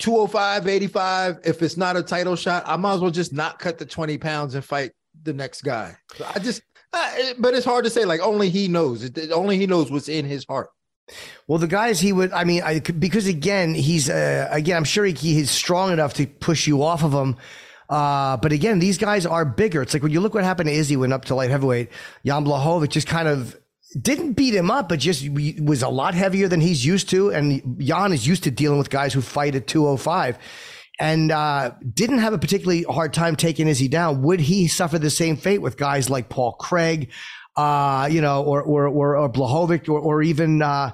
[0.00, 3.78] 205, 85, if it's not a title shot, I might as well just not cut
[3.78, 5.96] the 20 pounds and fight the next guy.
[6.16, 8.04] So I just, uh, but it's hard to say.
[8.04, 9.10] Like only he knows.
[9.30, 10.70] Only he knows what's in his heart.
[11.46, 15.04] Well, the guys he would, I mean, I, because again, he's uh, again, I'm sure
[15.04, 17.36] he, he's strong enough to push you off of him.
[17.90, 19.82] Uh, but again, these guys are bigger.
[19.82, 21.88] It's like when you look what happened to Izzy went up to light heavyweight.
[22.24, 23.56] Jan Blachowicz just kind of
[24.00, 25.28] didn't beat him up, but just
[25.60, 27.30] was a lot heavier than he's used to.
[27.30, 30.38] And Jan is used to dealing with guys who fight at 205.
[31.00, 34.22] and uh, didn't have a particularly hard time taking Izzy down.
[34.22, 37.10] Would he suffer the same fate with guys like Paul Craig,
[37.56, 40.92] uh, you know, or or or, or Blachowicz, or, or even uh,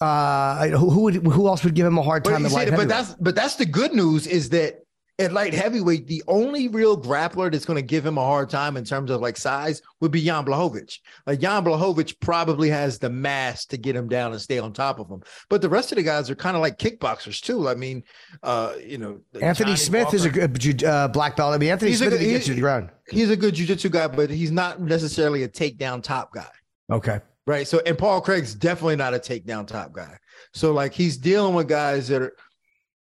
[0.00, 2.42] uh, who, who would who else would give him a hard time?
[2.42, 4.81] But, see, but that's but that's the good news is that
[5.18, 8.76] at light heavyweight, the only real grappler that's going to give him a hard time
[8.76, 10.98] in terms of like size would be Jan Blachowicz.
[11.26, 14.98] Like Jan Blachowicz probably has the mass to get him down and stay on top
[14.98, 15.22] of him.
[15.50, 17.68] But the rest of the guys are kind of like kickboxers too.
[17.68, 18.02] I mean,
[18.42, 20.16] uh, you know, Anthony Johnny Smith Walker.
[20.16, 21.54] is a good uh, black belt.
[21.54, 22.90] I mean, Anthony he's Smith good, gets you to the ground.
[23.10, 26.48] He's a good jiu-jitsu guy, but he's not necessarily a takedown top guy.
[26.90, 27.20] Okay.
[27.46, 27.66] Right.
[27.66, 30.16] So, and Paul Craig's definitely not a takedown top guy.
[30.54, 32.32] So, like, he's dealing with guys that are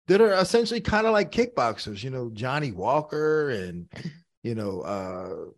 [0.08, 3.88] that are essentially kind of like kickboxers, you know, Johnny Walker and
[4.44, 5.52] you know, uh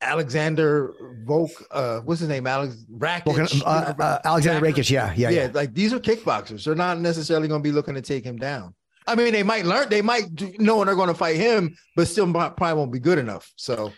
[0.00, 0.92] Alexander
[1.24, 2.46] Volk, uh, what's his name?
[2.46, 3.62] Alex Rakic.
[3.64, 5.50] Uh, uh, Alexander Rakic, yeah, yeah, yeah, yeah.
[5.52, 6.64] Like these are kickboxers.
[6.64, 8.74] They're not necessarily going to be looking to take him down.
[9.06, 10.24] I mean, they might learn, they might
[10.58, 13.52] know when they're going to fight him, but still probably won't be good enough.
[13.56, 13.92] So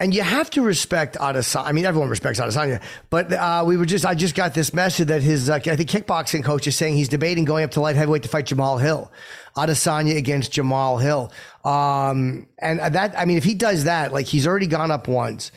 [0.00, 1.64] and you have to respect Adesanya.
[1.64, 2.80] I mean, everyone respects Adesanya,
[3.10, 5.90] but uh, we were just, I just got this message that his, uh, I think
[5.90, 9.10] kickboxing coach is saying he's debating going up to light heavyweight to fight Jamal Hill.
[9.56, 11.32] Adesanya against Jamal Hill.
[11.64, 15.50] Um, and that, I mean, if he does that, like he's already gone up once.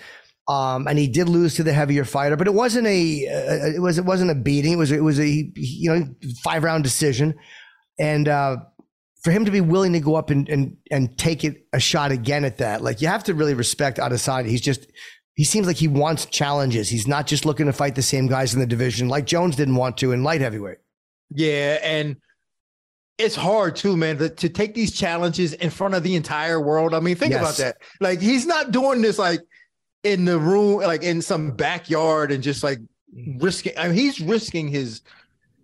[0.47, 3.82] Um, and he did lose to the heavier fighter, but it wasn't a, uh, it
[3.82, 4.73] was, it wasn't a beating.
[4.73, 6.06] It was, it was a, you know,
[6.43, 7.36] five round decision.
[7.99, 8.58] And, uh,
[9.23, 12.12] for him to be willing to go up and, and, and take it a shot
[12.12, 14.47] again at that, like you have to really respect Adesanya.
[14.47, 14.88] He's just,
[15.36, 16.89] he seems like he wants challenges.
[16.89, 19.75] He's not just looking to fight the same guys in the division like Jones didn't
[19.75, 20.79] want to in light heavyweight.
[21.29, 21.77] Yeah.
[21.84, 22.17] And
[23.19, 26.95] it's hard too, man, to, to take these challenges in front of the entire world.
[26.95, 27.41] I mean, think yes.
[27.41, 27.77] about that.
[27.99, 29.41] Like he's not doing this like
[30.03, 32.79] in the room, like in some backyard and just like
[33.38, 35.01] risking, I mean, he's risking his,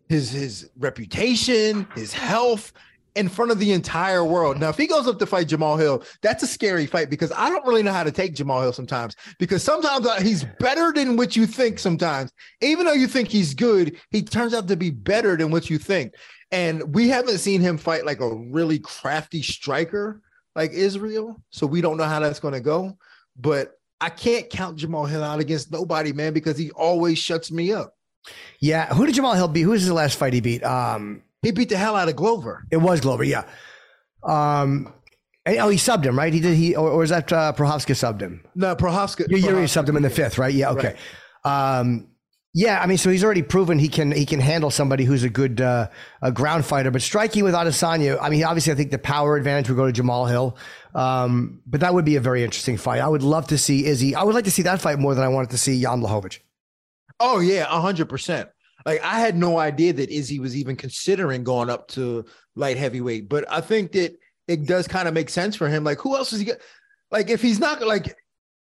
[0.10, 2.72] his, his reputation, his health,
[3.18, 4.60] in front of the entire world.
[4.60, 7.50] Now, if he goes up to fight Jamal Hill, that's a scary fight because I
[7.50, 11.36] don't really know how to take Jamal Hill sometimes because sometimes he's better than what
[11.36, 12.32] you think sometimes.
[12.62, 15.80] Even though you think he's good, he turns out to be better than what you
[15.80, 16.14] think.
[16.52, 20.22] And we haven't seen him fight like a really crafty striker
[20.56, 21.42] like Israel.
[21.50, 22.98] So we don't know how that's going to go.
[23.36, 27.74] But I can't count Jamal Hill out against nobody, man, because he always shuts me
[27.74, 27.96] up.
[28.60, 28.94] Yeah.
[28.94, 29.64] Who did Jamal Hill beat?
[29.64, 30.64] Who was his last fight he beat?
[30.64, 32.66] Um, he beat the hell out of Glover.
[32.70, 33.46] It was Glover, yeah.
[34.22, 34.94] Um,
[35.46, 36.34] oh, he subbed him, right?
[36.34, 36.56] He did.
[36.56, 38.44] He or, or is that uh, Prochazka subbed him?
[38.54, 39.30] No, Prochazka.
[39.30, 40.54] Yuri subbed him in the fifth, right?
[40.54, 40.72] Yeah.
[40.72, 40.96] Okay.
[41.46, 41.80] Right.
[41.80, 42.10] Um,
[42.54, 45.30] yeah, I mean, so he's already proven he can he can handle somebody who's a
[45.30, 45.88] good uh,
[46.22, 46.92] a ground fighter.
[46.92, 49.94] But striking with Adesanya, I mean, obviously, I think the power advantage would go to
[49.94, 50.58] Jamal Hill.
[50.94, 53.00] Um, but that would be a very interesting fight.
[53.00, 54.16] I would love to see Izzy.
[54.16, 56.40] I would like to see that fight more than I wanted to see Jan Blachowicz.
[57.22, 58.50] Oh yeah, hundred percent.
[58.88, 63.28] Like I had no idea that Izzy was even considering going up to light heavyweight,
[63.28, 65.84] but I think that it does kind of make sense for him.
[65.84, 66.62] Like who else is he get?
[67.12, 68.16] Like if he's not like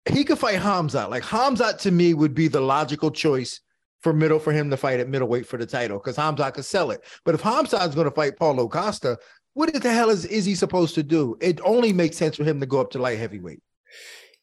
[0.07, 1.11] he could fight Hamzat.
[1.11, 3.61] Like Hamzat to me would be the logical choice
[4.03, 6.91] for middle for him to fight at middleweight for the title because Hamzat could sell
[6.93, 7.03] it.
[7.25, 9.19] But if Hamzat's going to fight Paulo Costa,
[9.55, 11.37] what the hell is Izzy supposed to do?
[11.41, 13.63] It only makes sense for him to go up to light heavyweight.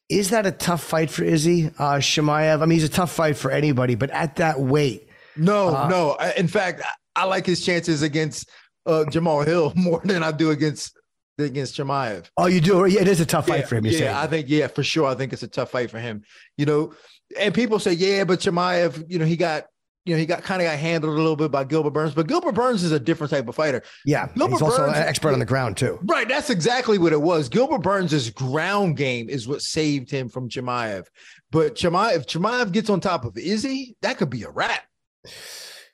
[0.10, 2.62] Is that a tough fight for Izzy uh, Chimaev?
[2.62, 6.18] I mean, he's a tough fight for anybody, but at that weight, no, uh, no.
[6.38, 6.82] In fact,
[7.16, 8.50] I like his chances against
[8.86, 10.98] uh, Jamal Hill more than I do against
[11.38, 12.30] against Chimaev.
[12.38, 12.86] Oh, you do?
[12.86, 13.86] Yeah, it is a tough fight yeah, for him.
[13.86, 14.16] yeah, saying.
[14.16, 15.08] I think yeah, for sure.
[15.08, 16.24] I think it's a tough fight for him.
[16.58, 16.94] You know,
[17.40, 19.66] and people say yeah, but Chimaev, you know, he got
[20.06, 22.28] you know, he got kind of got handled a little bit by Gilbert Burns, but
[22.28, 23.84] Gilbert Burns is a different type of fighter.
[24.04, 26.00] Yeah, Gilbert he's also Burns, an expert on the ground too.
[26.04, 27.50] Right, that's exactly what it was.
[27.50, 31.06] Gilbert Burns' ground game is what saved him from Chimaev.
[31.52, 34.82] But Chimaev, if Chimaev gets on top of Izzy, that could be a wrap.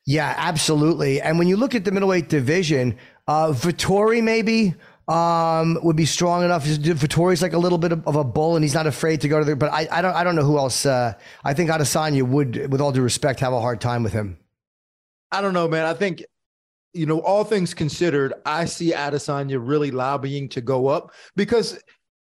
[0.07, 1.21] Yeah, absolutely.
[1.21, 4.73] And when you look at the middleweight division, uh, Vettori maybe
[5.09, 6.65] um, would be strong enough.
[6.65, 9.39] Vettori's like a little bit of, of, a bull, and he's not afraid to go
[9.39, 9.57] to the.
[9.57, 10.85] But I, I don't, I don't know who else.
[10.85, 11.13] Uh,
[11.43, 14.37] I think Adesanya would, with all due respect, have a hard time with him.
[15.29, 15.85] I don't know, man.
[15.85, 16.23] I think
[16.93, 21.77] you know, all things considered, I see Adesanya really lobbying to go up because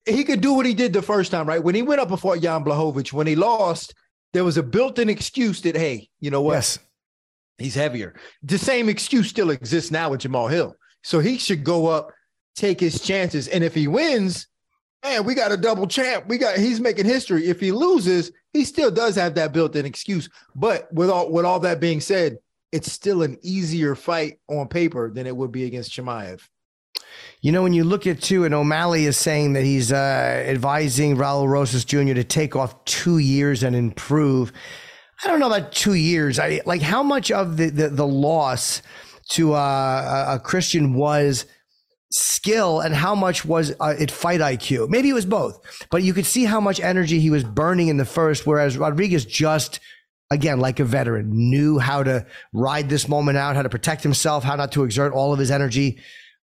[0.06, 1.64] he could do what he did the first time, right?
[1.64, 3.96] When he went up before Jan Blachowicz, when he lost,
[4.34, 6.56] there was a built-in excuse that, hey, you know what?
[6.56, 6.78] Yes
[7.60, 8.16] He's heavier.
[8.44, 10.76] The same excuse still exists now with Jamal Hill.
[11.04, 12.12] So he should go up,
[12.56, 13.48] take his chances.
[13.48, 14.48] And if he wins,
[15.04, 16.28] man, we got a double champ.
[16.28, 17.48] We got he's making history.
[17.48, 20.30] If he loses, he still does have that built-in excuse.
[20.56, 22.38] But with all with all that being said,
[22.72, 26.42] it's still an easier fight on paper than it would be against Chimaev.
[27.42, 29.96] You know, when you look at two, and O'Malley is saying that he's uh,
[30.46, 32.14] advising Raul Rosas Jr.
[32.14, 34.52] to take off two years and improve.
[35.24, 36.40] I don't know about two years.
[36.40, 38.82] I like how much of the the, the loss
[39.32, 41.46] to uh, a Christian was
[42.12, 44.90] skill and how much was uh, it fight IQ?
[44.90, 45.60] Maybe it was both,
[45.92, 49.26] but you could see how much energy he was burning in the first, whereas Rodriguez
[49.26, 49.80] just,
[50.32, 54.44] again, like a veteran, knew how to ride this moment out, how to protect himself,
[54.44, 56.00] how not to exert all of his energy.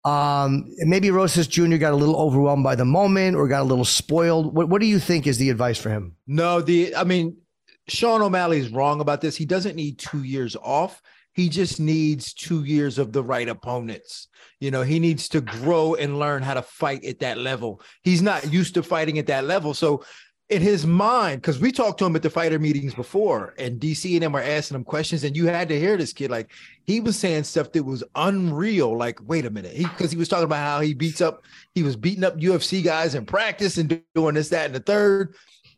[0.05, 1.77] Um, maybe Rosas Jr.
[1.77, 4.55] got a little overwhelmed by the moment or got a little spoiled.
[4.55, 6.17] What, what do you think is the advice for him?
[6.27, 7.39] No, the I mean,
[7.89, 9.37] Sean O'Malley is wrong about this.
[9.37, 11.03] He doesn't need two years off.
[11.33, 14.29] He just needs two years of the right opponents.
[14.61, 17.83] You know, he needs to grow and learn how to fight at that level.
[18.03, 19.75] He's not used to fighting at that level.
[19.75, 20.05] So
[20.51, 24.13] in his mind, because we talked to him at the fighter meetings before, and DC
[24.13, 26.31] and them were asking him questions, and you had to hear this kid.
[26.31, 26.53] Like
[26.85, 28.97] he was saying stuff that was unreal.
[28.97, 31.45] Like, wait a minute, he because he was talking about how he beats up,
[31.75, 35.35] he was beating up UFC guys in practice and doing this, that, and the third.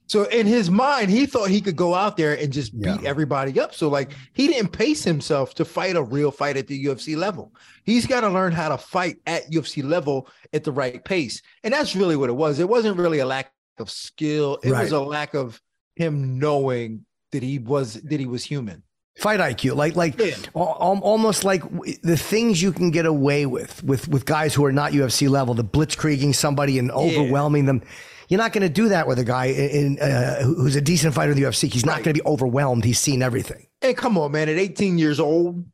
[0.09, 3.59] So in his mind, he thought he could go out there and just beat everybody
[3.59, 3.75] up.
[3.75, 7.53] So like he didn't pace himself to fight a real fight at the UFC level.
[7.85, 11.43] He's got to learn how to fight at UFC level at the right pace.
[11.65, 12.61] And that's really what it was.
[12.61, 14.59] It wasn't really a lack of skill.
[14.63, 15.61] It was a lack of
[15.97, 18.83] him knowing that he was that he was human.
[19.19, 20.37] Fight IQ, like like Yeah.
[20.55, 21.63] al- al- almost like
[22.03, 25.55] the things you can get away with with with guys who are not UFC level,
[25.55, 27.83] the blitzkrieging somebody and overwhelming them.
[28.29, 31.33] You're not going to do that with a guy in, uh, who's a decent fighter
[31.33, 31.69] in the UFC.
[31.73, 32.05] He's not Right.
[32.05, 32.85] going to be overwhelmed.
[32.85, 33.67] He's seen everything.
[33.83, 35.65] And come on, man, at 18 years old,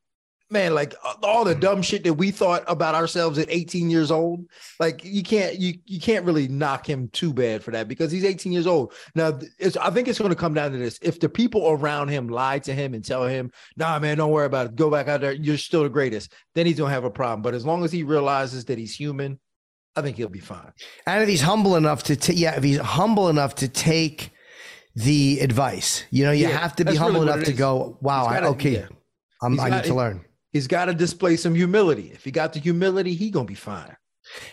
[0.50, 4.10] man, like uh, all the dumb shit that we thought about ourselves at 18 years
[4.10, 4.44] old,
[4.78, 8.24] like you can't you you can't really knock him too bad for that because he's
[8.24, 8.92] 18 years old.
[9.14, 12.08] Now, it's, I think it's going to come down to this: if the people around
[12.08, 14.76] him lie to him and tell him, "Nah, man, don't worry about it.
[14.76, 15.32] Go back out there.
[15.32, 17.40] You're still the greatest," then he's gonna have a problem.
[17.40, 19.40] But as long as he realizes that he's human,
[19.94, 20.72] I think he'll be fine.
[21.06, 24.30] And if he's humble enough to, ta- yeah, if he's humble enough to take
[24.94, 28.26] the advice, you know, you Yeah, have to be humble really enough to go, wow,
[28.26, 28.86] I, gotta- okay, yeah.
[29.42, 30.24] I got- need to learn.
[30.52, 32.10] He's got to display some humility.
[32.12, 33.96] If he got the humility, he gonna be fine.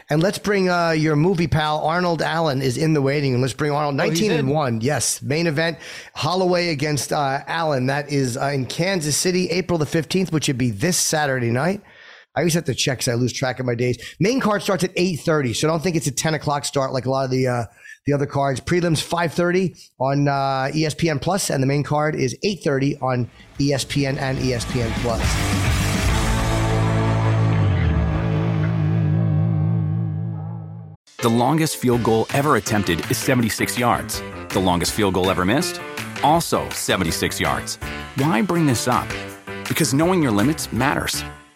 [0.10, 3.41] And let's bring uh, your movie pal Arnold Allen is in the waiting room.
[3.41, 3.99] Let's bring Arnold.
[3.99, 4.82] Oh, he's 19 and one.
[4.82, 5.78] Yes, main event.
[6.15, 7.86] Holloway against uh, Allen.
[7.88, 11.82] That is uh, in Kansas City, April the 15th, which would be this Saturday night.
[12.39, 13.97] I always have to check because I lose track of my days.
[14.21, 17.10] Main card starts at 8:30, so don't think it's a 10 o'clock start like a
[17.10, 17.65] lot of the uh,
[18.06, 18.62] the other cards.
[18.62, 24.38] Prelims 5:30 on uh, ESPN Plus, and the main card is 8:30 on ESPN and
[24.38, 25.19] ESPN Plus.
[31.17, 34.21] The longest field goal ever attempted is 76 yards.
[34.47, 35.82] The longest field goal ever missed?
[36.23, 37.75] Also 76 yards.
[38.15, 39.10] Why bring this up?
[39.67, 41.21] Because knowing your limits matters,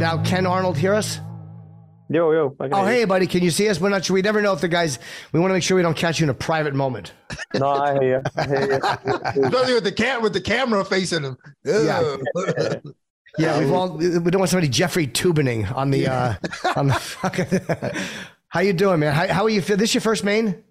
[0.00, 1.20] Now, can Arnold hear us?
[2.08, 2.56] Yo, yo.
[2.58, 2.98] I Oh, hear you.
[3.00, 3.78] hey, buddy, can you see us?
[3.80, 4.14] We're not sure.
[4.14, 4.98] We never know if the guys.
[5.32, 7.12] We want to make sure we don't catch you in a private moment.
[7.54, 8.22] No, I hear you.
[8.34, 9.44] I hear you.
[9.44, 11.36] Especially with the cat with the camera facing him.
[11.64, 12.16] Yeah.
[13.38, 13.96] Yeah, we've all.
[13.96, 16.08] We don't want somebody Jeffrey Toobining on the.
[16.08, 16.34] uh
[16.74, 17.60] on the fucking.
[18.48, 19.14] how you doing, man?
[19.14, 19.76] How, how are you feel?
[19.76, 20.64] This your first main?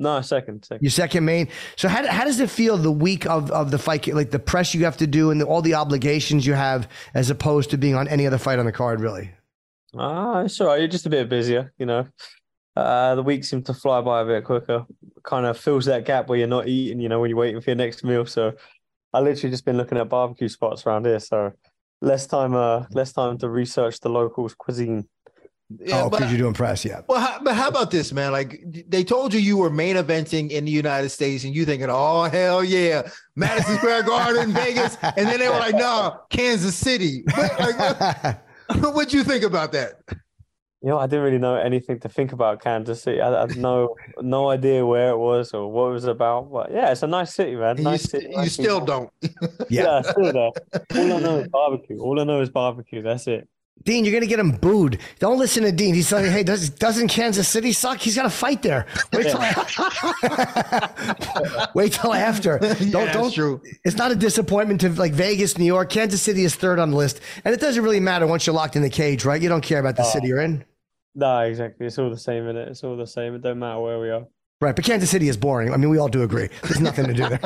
[0.00, 0.82] No, second, second.
[0.82, 1.48] Your second main.
[1.76, 4.08] So how, how does it feel the week of, of the fight?
[4.08, 7.28] Like the press you have to do and the, all the obligations you have, as
[7.28, 9.30] opposed to being on any other fight on the card, really.
[9.94, 10.78] Ah, it's all right.
[10.78, 12.08] You're just a bit busier, you know.
[12.74, 14.86] Uh, the weeks seem to fly by a bit quicker.
[15.22, 17.68] Kind of fills that gap where you're not eating, you know, when you're waiting for
[17.68, 18.24] your next meal.
[18.24, 18.54] So
[19.12, 21.20] I literally just been looking at barbecue spots around here.
[21.20, 21.52] So
[22.00, 25.06] less time, uh, less time to research the locals' cuisine.
[25.72, 27.02] Oh, yeah, oh, because you're doing press, yeah.
[27.06, 28.32] Well, how, but how about this, man?
[28.32, 31.88] Like they told you you were main eventing in the United States, and you thinking,
[31.90, 37.22] "Oh hell yeah, Madison Square Garden, Vegas," and then they were like, "No, Kansas City."
[37.34, 37.78] What, like,
[38.82, 40.00] what, what'd you think about that?
[40.82, 43.20] You know, I didn't really know anything to think about Kansas City.
[43.20, 46.50] I, I had no no idea where it was or what it was about.
[46.50, 47.76] But yeah, it's a nice city, man.
[47.80, 48.26] Nice you, city.
[48.30, 49.10] you nice still people.
[49.20, 49.32] don't.
[49.70, 50.50] Yeah, still there.
[50.96, 52.00] All I know is barbecue.
[52.00, 53.02] All I know is barbecue.
[53.02, 53.48] That's it.
[53.84, 54.98] Din, you're gonna get him booed.
[55.20, 55.94] Don't listen to Din.
[55.94, 57.98] He's like, hey, does doesn't Kansas City suck?
[57.98, 58.86] He's got to fight there.
[59.12, 59.40] Wait till,
[61.74, 62.58] wait till after.
[62.80, 63.60] Don't, Yeah, don't, true.
[63.84, 65.90] It's not a disappointment to like Vegas, New York.
[65.90, 68.76] Kansas City is third on the list, and it doesn't really matter once you're locked
[68.76, 69.40] in the cage, right?
[69.40, 70.64] You don't care about the city you're in,
[71.14, 71.86] No, exactly.
[71.86, 72.68] It's all the same in it.
[72.68, 73.34] It's all the same.
[73.34, 74.26] It don't matter where we are.
[74.60, 74.76] right?
[74.76, 75.72] But Kansas City is boring.
[75.72, 76.48] I mean, we all do agree.
[76.62, 77.40] There's nothing to do there.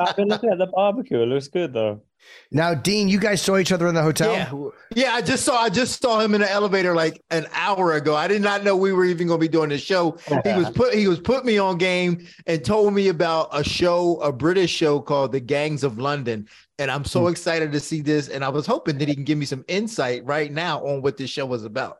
[0.00, 1.20] I've been looking at the barbecue.
[1.22, 2.02] It looks good though.
[2.50, 4.32] Now, Din, you guys saw each other in the hotel.
[4.32, 5.14] Yeah, yeah.
[5.14, 8.14] I just saw I just saw him in the elevator like an hour ago.
[8.14, 10.18] I did not know we were even going to be doing this show.
[10.44, 14.20] He was put he was put me on game and told me about a show,
[14.20, 16.48] a British show called The Gangs of London.
[16.78, 18.28] And I'm so excited to see this.
[18.28, 21.16] And I was hoping that he can give me some insight right now on what
[21.16, 21.98] this show was about.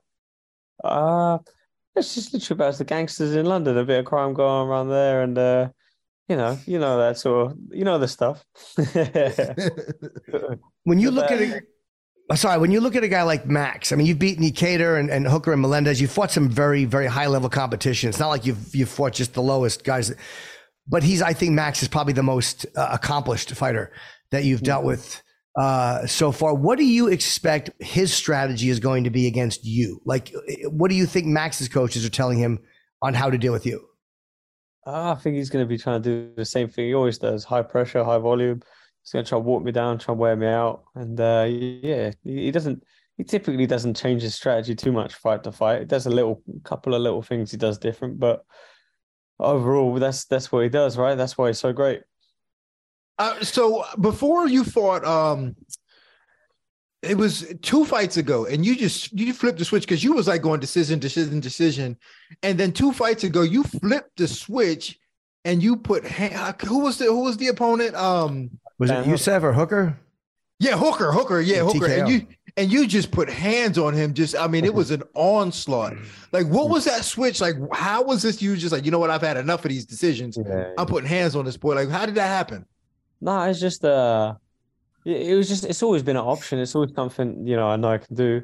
[0.83, 1.39] Uh
[1.95, 3.77] it's just literally about the gangsters in London.
[3.77, 5.69] A bit of crime going around there, and uh,
[6.33, 8.43] you know, you know that sort of, you know the stuff.
[10.85, 11.65] When you look at it,
[12.31, 14.97] oh, sorry, when you look at a guy like Max, I mean, you've beaten Decatur
[14.97, 16.01] and, and Hooker and Melendez.
[16.01, 18.09] You've fought some very, very high level competition.
[18.09, 20.13] It's not like you've you've fought just the lowest guys,
[20.89, 21.21] but he's.
[21.21, 23.93] I think Max is probably the most uh, accomplished fighter
[24.31, 25.23] that you've dealt with
[25.61, 26.55] uh, so far.
[26.55, 30.01] What do you expect his strategy is going to be against you?
[30.07, 30.33] Like,
[30.65, 32.59] what do you think Max's coaches are telling him
[33.03, 33.87] on how to deal with you?
[34.87, 37.19] Uh, I think he's going to be trying to do the same thing he always
[37.19, 38.63] does: high pressure, high volume.
[39.03, 41.47] He's going to try to walk me down, try and wear me out, and uh,
[41.49, 42.83] yeah, he, doesn't.
[43.17, 45.81] He typically doesn't change his strategy too much fight to fight.
[45.81, 48.45] He does a little, couple of little things he does different, but
[49.39, 51.17] overall, that's that's what he does, right?
[51.17, 52.03] That's why he's so great.
[53.19, 55.55] Uh, so before you fought, um,
[57.03, 60.29] it was two fights ago, and you just you flipped the switch because you was
[60.29, 61.97] like going decision, decision, decision,
[62.43, 64.99] and then two fights ago you flipped the switch
[65.45, 67.95] and you put ha- who was the who was the opponent?
[67.97, 69.17] Um, Was it Dan Hooker.
[69.17, 69.99] Yusuff or Hooker?
[70.61, 72.27] yeah, Hooker, Hooker, yeah, Yeah, Hooker, and you
[72.57, 74.15] and you just put hands on him.
[74.15, 75.95] Just I mean, it was an onslaught.
[76.31, 77.41] Like, what was that switch?
[77.41, 78.41] Like, how was this?
[78.41, 79.11] You just like, you know what?
[79.11, 80.39] I've had enough of these decisions.
[80.39, 80.71] Yeah.
[80.79, 81.75] I'm putting hands on this boy.
[81.75, 82.65] Like, how did that happen?
[83.21, 84.35] No, it's just uh,
[85.05, 86.59] it was just it's always been an option.
[86.59, 88.43] It's always something you know I know I can do.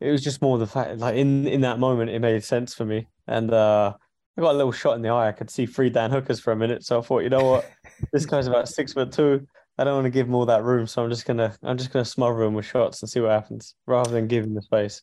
[0.00, 2.84] It was just more the fact like in in that moment it made sense for
[2.84, 3.94] me, and uh,
[4.36, 5.28] I got a little shot in the eye.
[5.28, 7.70] I could see three Dan Hookers for a minute, so I thought, you know what,
[8.12, 9.46] this guy's about six foot two.
[9.78, 11.92] I don't want to give him all that room, so I'm just gonna I'm just
[11.92, 15.02] gonna smother him with shots and see what happens, rather than give him the space.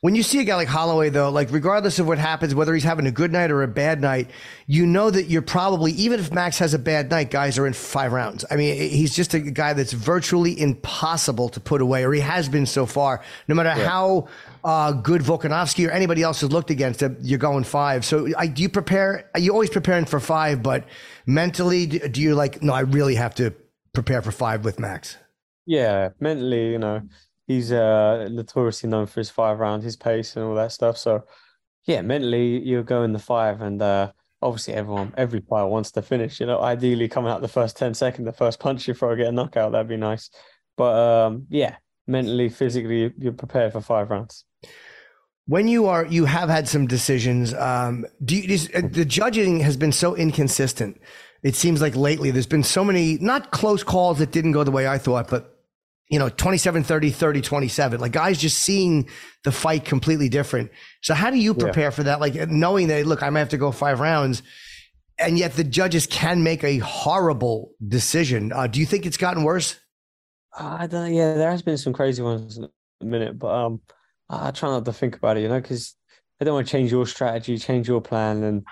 [0.00, 2.84] When you see a guy like Holloway, though, like regardless of what happens, whether he's
[2.84, 4.30] having a good night or a bad night,
[4.68, 7.72] you know that you're probably, even if Max has a bad night, guys are in
[7.72, 8.44] five rounds.
[8.48, 12.48] I mean, he's just a guy that's virtually impossible to put away, or he has
[12.48, 13.24] been so far.
[13.48, 14.28] No matter how
[14.62, 18.04] uh, good Volkanovski or anybody else has looked against him, you're going five.
[18.04, 19.28] So I, do you prepare?
[19.34, 20.84] Are you always preparing for five, but
[21.26, 23.52] mentally, do you like, no, I really have to
[23.94, 25.16] prepare for five with Max?
[25.66, 27.02] Yeah, mentally, you know,
[27.48, 30.96] he's uh notoriously known for his five round, his pace and all that stuff.
[30.98, 31.24] So
[31.86, 36.38] yeah, mentally you're going the five and uh obviously everyone every player wants to finish,
[36.38, 39.26] you know, ideally coming out the first 10 second, the first punch you throw, get
[39.26, 40.30] a knockout, that'd be nice.
[40.76, 40.94] But
[41.26, 41.76] um yeah,
[42.06, 44.44] mentally, physically you're prepared for five rounds.
[45.46, 49.60] when you are you have had some decisions um do you is, uh, the judging
[49.60, 51.00] has been so inconsistent
[51.42, 54.70] it seems like lately there's been so many not close calls that didn't go the
[54.70, 55.57] way i thought but
[56.10, 59.08] you know 27 30 30 27 like guys just seeing
[59.44, 60.70] the fight completely different
[61.02, 63.58] so how do you prepare for that like knowing that look i might have to
[63.58, 64.42] go five rounds
[65.18, 69.44] and yet the judges can make a horrible decision uh, do you think it's gotten
[69.44, 69.78] worse
[70.58, 71.16] I don't know.
[71.16, 72.68] Yeah, there has been some crazy ones in
[73.00, 73.80] a minute, but um,
[74.28, 75.94] I I try not to think about it, you know, because
[76.40, 78.64] I don't want to change your strategy, change your plan, and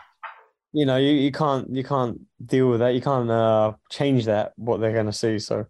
[0.72, 2.94] you know, you, you can't you can't deal with that.
[2.94, 5.38] You can't uh change that what they're gonna see.
[5.38, 5.66] So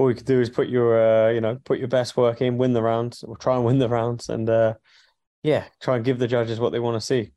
[0.00, 2.56] all we could do is put your uh you know put your best work in,
[2.56, 4.74] win the rounds, or try and win the rounds, and uh
[5.42, 7.32] yeah, try and give the judges what they want to see.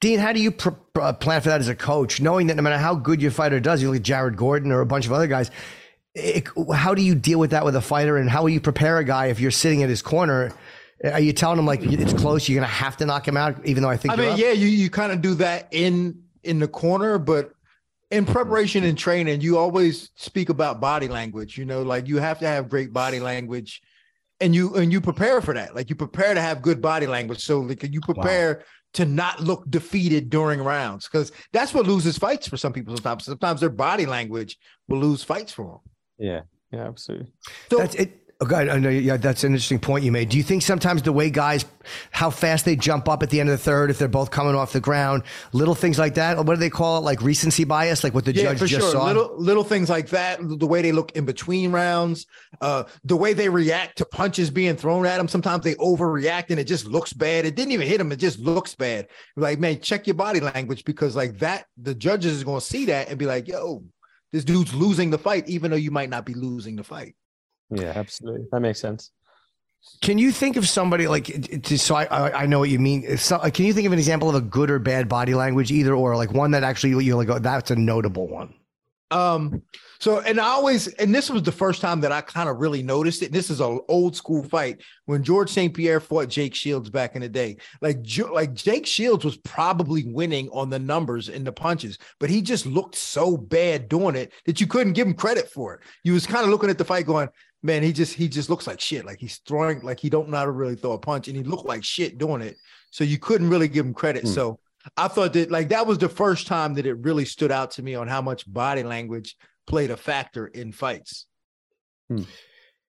[0.00, 2.56] Din, how do you pr- pr- uh, plan for that as a coach, knowing that
[2.56, 5.06] no matter how good your fighter does, you look at Jared Gordon or a bunch
[5.06, 5.50] of other guys.
[6.14, 8.98] It, how do you deal with that with a fighter, and how will you prepare
[8.98, 10.52] a guy if you're sitting at his corner?
[11.04, 13.82] Are you telling him like it's close, you're gonna have to knock him out, even
[13.82, 14.38] though I think I you're mean, up?
[14.38, 17.52] yeah, you, you kind of do that in in the corner, but
[18.14, 18.32] in mm-hmm.
[18.32, 21.58] preparation and training, you always speak about body language.
[21.58, 23.82] You know, like you have to have great body language,
[24.40, 25.74] and you and you prepare for that.
[25.74, 29.68] Like you prepare to have good body language, so like you prepare to not look
[29.68, 32.94] defeated during rounds, because that's what loses fights for some people.
[32.96, 34.56] Sometimes, sometimes their body language
[34.88, 35.92] will lose fights for them.
[36.18, 37.32] Yeah, yeah, absolutely.
[37.70, 38.20] So That's it.
[38.44, 38.90] Okay, I know.
[38.90, 40.28] Yeah, that's an interesting point you made.
[40.28, 41.64] Do you think sometimes the way guys,
[42.10, 44.54] how fast they jump up at the end of the third, if they're both coming
[44.54, 45.22] off the ground,
[45.52, 46.36] little things like that?
[46.36, 47.00] What do they call it?
[47.00, 48.92] Like recency bias, like what the Yeah, judge for just sure.
[48.92, 49.06] saw.
[49.06, 50.40] Little little things like that.
[50.42, 52.26] The way they look in between rounds,
[52.60, 55.28] uh, the way they react to punches being thrown at them.
[55.28, 57.46] Sometimes they overreact and it just looks bad.
[57.46, 58.12] It didn't even hit them.
[58.12, 59.08] It just looks bad.
[59.36, 62.84] Like man, check your body language because like that, the judges is going to see
[62.86, 63.84] that and be like, yo,
[64.32, 67.14] this dude's losing the fight, even though you might not be losing the fight.
[67.70, 68.46] Yeah, absolutely.
[68.52, 69.10] That makes sense.
[70.00, 71.94] Can you think of somebody like it- it- so?
[71.94, 73.16] I I, I know what you mean.
[73.18, 75.94] So, can you think of an example of a good or bad body language, either
[75.94, 78.54] or, like one that actually you're like, oh, that's a notable one.
[79.10, 79.62] Um,
[80.00, 82.82] so and I always and this was the first time that I kind of really
[82.82, 83.30] noticed it.
[83.30, 85.72] This is an old school fight when George St.
[85.72, 87.58] Pierre fought Jake Shields back in the day.
[87.80, 87.98] Like
[88.32, 92.66] like Jake Shields was probably winning on the numbers and the punches, but he just
[92.66, 95.80] looked so bad doing it that you couldn't give him credit for it.
[96.02, 97.28] You was kind of looking at the fight going,
[97.64, 99.04] man, he just he just looks like shit.
[99.04, 101.42] Like he's throwing like he don't know how to really throw a punch, and he
[101.42, 102.56] looked like shit doing it.
[102.90, 104.22] So you couldn't really give him credit.
[104.22, 104.28] Hmm.
[104.28, 104.58] So
[104.96, 107.82] I thought that like that was the first time that it really stood out to
[107.82, 109.36] me on how much body language
[109.66, 111.26] played a factor in fights.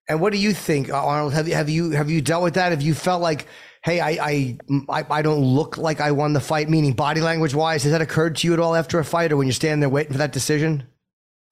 [0.08, 1.32] And what do you think, uh, Arnold?
[1.32, 2.70] Have you have you have you dealt with that?
[2.70, 3.46] Have you felt like,
[3.82, 4.58] hey, I I
[4.88, 7.82] I, I don't look like I won the fight, meaning body language wise?
[7.82, 9.88] Has that occurred to you at all after a fight, or when you're standing there
[9.88, 10.84] waiting for that decision?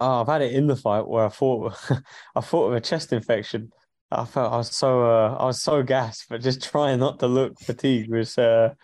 [0.01, 1.75] Oh, I've had it in the fight where I thought
[2.37, 3.71] I thought of a chest infection.
[4.11, 7.27] I felt I was so uh, I was so gassed, but just trying not to
[7.27, 8.75] look fatigued was uh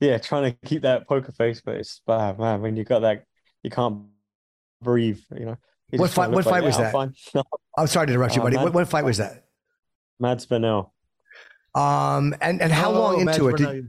[0.00, 2.60] yeah, trying to keep that poker face, but it's bad, man.
[2.60, 3.24] When you got that
[3.62, 4.02] you can't
[4.82, 5.56] breathe, you know.
[5.90, 7.14] You What fight- what like, fight was that?" I'm.
[7.78, 8.56] I'm sorry to interrupt you, Oh, buddy.
[8.56, 8.64] man.
[8.64, 9.44] What, what fight was that?
[10.18, 10.92] Mads Burnell.
[11.74, 13.56] Um, and and how Oh, long Mads into it?
[13.56, 13.88] Did, Burnell-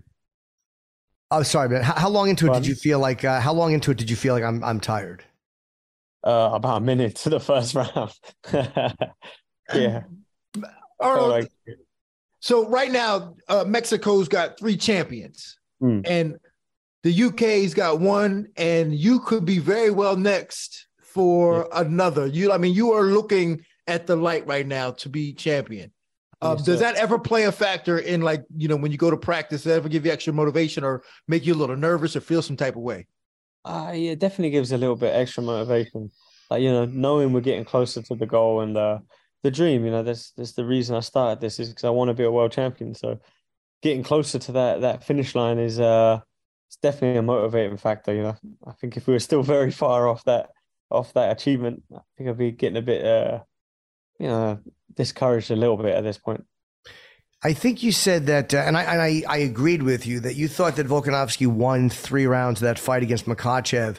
[1.31, 1.83] oh, sorry, man.
[1.83, 3.23] How, how long into it did you feel like?
[3.25, 5.23] Uh, how long into it did you feel like I'm I'm tired?
[6.23, 8.11] Uh about a minute to the first round.
[9.73, 10.03] yeah.
[10.99, 11.51] Arnold, like
[12.39, 16.01] so right now, uh, Mexico's got three champions, Hmm.
[16.05, 16.37] and
[17.03, 22.25] the UK's got one, and you could be very well next for another.
[22.27, 25.91] You, I mean, you are looking at the light right now to be champion.
[26.41, 26.85] Uh, Yes, does sir.
[26.85, 29.61] that ever play a factor in like you know when you go to practice?
[29.63, 32.41] Does that ever give you extra motivation or make you a little nervous or feel
[32.41, 33.05] some type of way?
[33.67, 36.09] Uh, yeah, it definitely gives a little bit extra motivation.
[36.49, 38.99] Like, you know, knowing we're getting closer to the goal and uh,
[39.43, 42.07] the dream, you know, that's that's the reason I started this is because I want
[42.07, 42.95] to be a world champion.
[42.95, 43.19] So
[43.81, 46.19] getting closer to that that finish line is uh
[46.67, 48.37] it's definitely a motivating factor, you know.
[48.65, 50.49] I think if we were still very far off that
[50.89, 53.43] off that achievement, I think I'd be getting a bit uh
[54.19, 54.59] you know,
[54.95, 56.45] discouraged a little bit at this point.
[57.43, 60.35] I think you said that, uh, and I and I, I agreed with you that
[60.35, 63.97] you thought that Volkanovski won three rounds of that fight against Makhachev.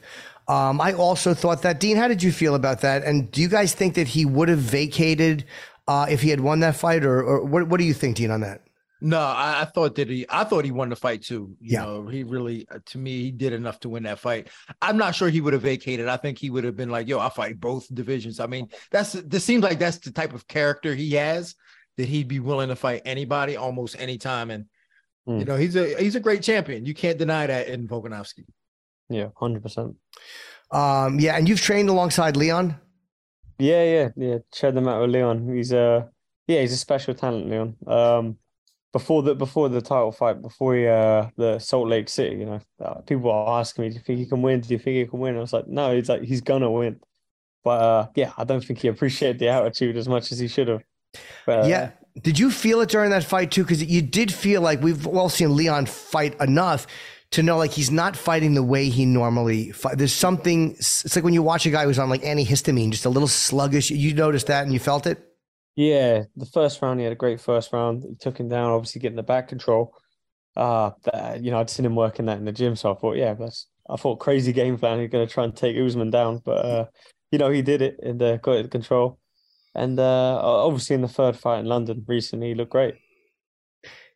[0.48, 1.78] Um, I also thought that.
[1.78, 3.04] Din, how did you feel about that?
[3.04, 5.44] And do you guys think that he would have vacated
[5.86, 7.68] uh, if he had won that fight, or, or what?
[7.68, 8.62] What do you think, Din, on that?
[9.00, 11.56] No, I, I thought that he, I thought he won the fight too.
[11.60, 11.84] You Yeah.
[11.84, 14.48] know, he really, uh, to me, he did enough to win that fight.
[14.82, 16.08] I'm not sure he would have vacated.
[16.08, 19.12] I think he would have been like, "Yo, I fight both divisions." I mean, that's
[19.12, 21.54] this seems like that's the type of character he has
[21.98, 24.50] that he'd be willing to fight anybody almost anytime.
[24.50, 24.64] And
[25.26, 25.46] you Mm.
[25.46, 26.86] know, he's a he's a great champion.
[26.86, 28.46] You can't deny that in Volkanovski.
[29.10, 29.96] Yeah, hundred percent.
[30.70, 32.76] Um, yeah, and you've trained alongside Leon.
[33.58, 34.38] Yeah, yeah, yeah.
[34.54, 35.54] Shared them out with Leon.
[35.54, 36.08] He's a
[36.46, 37.76] yeah, he's a special talent, Leon.
[37.86, 38.38] Um,
[38.92, 42.60] before the before the title fight, before he, uh the Salt Lake City, you know,
[42.82, 44.60] uh, people are asking me, "Do you think he can win?
[44.60, 47.00] Do you think he can win?" I was like, "No, he's like he's gonna win."
[47.64, 50.68] But uh, yeah, I don't think he appreciated the attitude as much as he should
[50.68, 50.82] have.
[51.46, 51.90] But, uh, Yeah.
[52.20, 53.62] Did you feel it during that fight too?
[53.62, 56.86] Because you did feel like we've all seen Leon fight enough
[57.30, 59.98] to know like he's not fighting the way he normally fight.
[59.98, 60.72] There's something.
[60.72, 63.90] It's like when you watch a guy who's on like antihistamine, just a little sluggish.
[63.90, 65.22] You noticed that and you felt it.
[65.76, 68.02] Yeah, the first round, he had a great first round.
[68.02, 69.94] He took him down, obviously getting the back control.
[70.56, 73.16] Uh, that, you know, I'd seen him working that in the gym, so I thought,
[73.16, 74.98] yeah, that's I thought crazy game plan.
[74.98, 76.86] He's gonna try and take Usman down, but uh,
[77.30, 79.20] you know, he did it and uh, got it control.
[79.74, 82.96] And uh, obviously in the third fight in London recently, he looked great.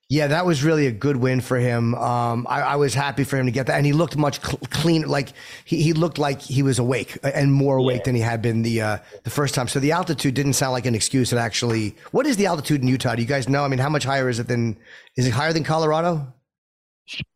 [0.09, 1.95] Yeah, that was really a good win for him.
[1.95, 4.59] Um, I, I was happy for him to get that, and he looked much cl-
[4.69, 5.07] cleaner.
[5.07, 5.33] Like
[5.65, 8.05] he, he looked like he was awake and more awake Yeah.
[8.05, 9.69] than he had been the uh, the first time.
[9.69, 11.33] So the altitude didn't sound like an excuse.
[11.33, 13.15] It actually, what is the altitude in Utah?
[13.15, 13.65] Do you guys know?
[13.65, 14.77] I mean, how much higher is it than?
[15.17, 16.31] Is it higher than Colorado?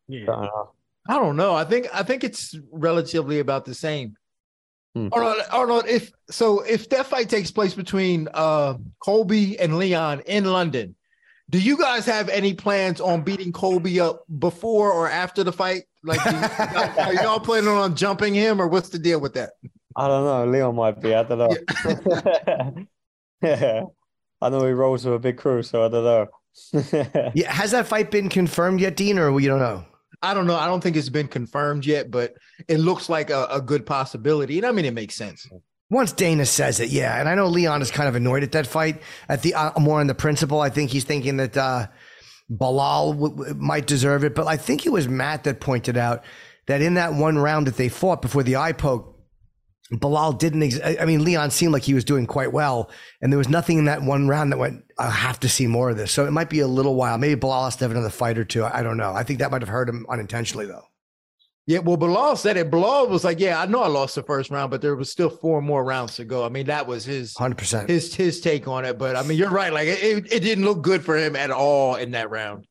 [0.07, 0.47] Yeah.
[1.09, 1.55] I don't know.
[1.55, 4.17] I think I think it's relatively about the same.
[4.97, 5.07] Hmm.
[5.11, 10.45] Arnold, Arnold, if so, if that fight takes place between uh Colby and Leon in
[10.45, 10.95] London,
[11.49, 15.83] do you guys have any plans on beating Colby up before or after the fight?
[16.03, 19.51] Like, do you- are y'all planning on jumping him, or what's the deal with that?
[19.95, 20.45] I don't know.
[20.51, 21.13] Leon might be.
[21.13, 22.77] I don't know.
[23.41, 23.83] yeah.
[24.41, 26.27] I know he rolls with a big crew, so I don't know.
[27.35, 29.85] Yeah, has that fight been confirmed yet, Din, or you don't know?
[30.21, 30.55] I don't know.
[30.55, 32.35] I don't think it's been confirmed yet, but
[32.67, 34.57] it looks like a, a good possibility.
[34.57, 35.47] And I mean, it makes sense.
[35.89, 38.67] Once Dana says it, yeah, and I know Leon is kind of annoyed at that
[38.67, 39.01] fight.
[39.29, 41.87] At the uh, more on the principle, I think he's thinking that uh,
[42.51, 44.35] Belal w- w- might deserve it.
[44.35, 46.23] But I think it was Matt that pointed out
[46.65, 49.16] that in that one round that they fought before the eye poke,
[49.93, 50.63] Belal didn't.
[50.63, 52.89] Ex- I I mean, Leon seemed like he was doing quite well,
[53.21, 54.83] and there was nothing in that one round that went.
[54.99, 56.11] I have to see more of this.
[56.11, 57.17] So it might be a little while.
[57.17, 58.63] Maybe Belal has to have another fight or two.
[58.63, 59.13] I I don't know.
[59.13, 60.83] I think that might have hurt him unintentionally, though.
[61.69, 62.71] Yeah, well, Belal said it.
[62.71, 65.29] Belal was like, "Yeah, I know I lost the first round, but there was still
[65.29, 67.89] four more rounds to go." I mean, that was his Hundred percent.
[67.89, 68.97] his his take on it.
[68.97, 69.71] But I mean, you're right.
[69.73, 72.65] Like, it, it, it didn't look good for him at all in that round.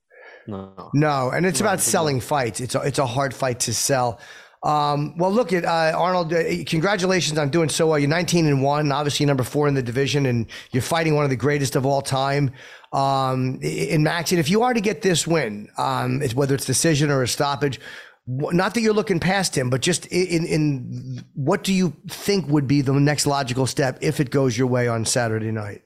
[0.46, 0.90] no.
[0.94, 2.60] No, and it's Right, about but selling fights.
[2.60, 4.18] It's a, it's a hard fight to sell.
[4.66, 6.32] Um, well, look at uh, Arnold.
[6.32, 8.00] Uh, congratulations on doing so well.
[8.00, 11.30] You're 19 and one, obviously number four in the division, and you're fighting one of
[11.30, 12.50] the greatest of all time.
[12.92, 16.64] Um, in Max, and if you are to get this win, um, it's, whether it's
[16.64, 17.78] decision or a stoppage,
[18.26, 22.66] not that you're looking past him, but just in, in what do you think would
[22.66, 25.82] be the next logical step if it goes your way on Saturday night?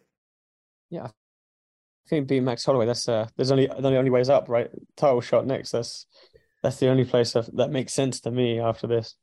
[0.88, 2.86] Yeah, I think beat Max Holloway.
[2.86, 4.70] That's uh, there's only the only ways up, right?
[4.96, 5.70] Title shot next.
[5.70, 6.06] That's
[6.62, 9.14] that's the only place that, that makes sense to me after this.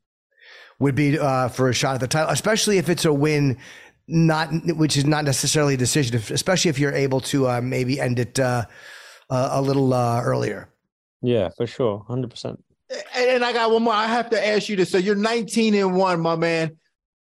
[0.79, 3.57] would be uh, for a shot at the title, especially if it's a win,
[4.07, 8.19] not which is not necessarily a decision, especially if you're able to uh, maybe end
[8.19, 8.65] it uh,
[9.29, 10.69] uh, a little uh, earlier.
[11.21, 12.63] Yeah, for sure, hundred percent.
[12.89, 13.93] And, and I got one more.
[13.93, 14.91] I have to ask you this.
[14.91, 16.77] So you're 19 and one, my man.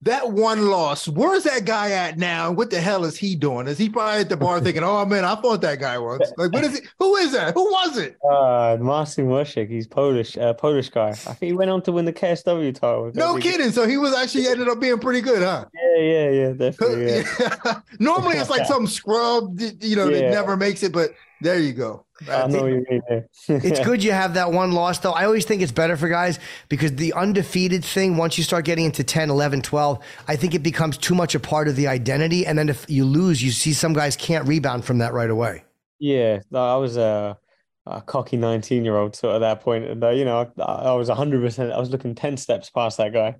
[0.03, 2.51] That one loss, where's that guy at now?
[2.51, 3.68] What the hell is he doing?
[3.68, 6.32] Is he probably at the bar thinking, "Oh man, I fought that guy once"?
[6.38, 6.84] Like, what is it?
[6.98, 7.53] Who is that?
[7.53, 8.16] Who was it?
[8.24, 11.11] Uh, Marcin Wrzosek, he's Polish, uh, Polish guy.
[11.11, 13.12] I think he went on to win the KSW title.
[13.14, 13.72] No kidding.
[13.72, 15.66] So he was actually ended up being pretty good, huh?
[15.74, 17.24] Yeah, yeah, yeah, definitely.
[17.40, 17.80] Yeah.
[17.98, 21.11] Normally it's like some scrub, you know, that never makes it, but
[21.41, 22.05] there you go.
[22.28, 23.03] I know what you mean.
[23.49, 23.61] Yeah.
[23.62, 25.12] It's good you have that one loss, though.
[25.12, 26.38] I always think it's better for guys
[26.68, 30.62] because the undefeated thing, once you start getting into 10, 11, 12, I think it
[30.62, 32.47] becomes too much a part of the identity.
[32.47, 35.64] And then if you lose, you see some guys can't rebound from that right away.
[35.99, 37.38] Yeah, no, I was a,
[37.86, 40.62] a cocky 19 year old sort of at that point, and uh, you know, I,
[40.62, 41.72] I was 100%.
[41.72, 43.36] I was looking 10 steps past that guy.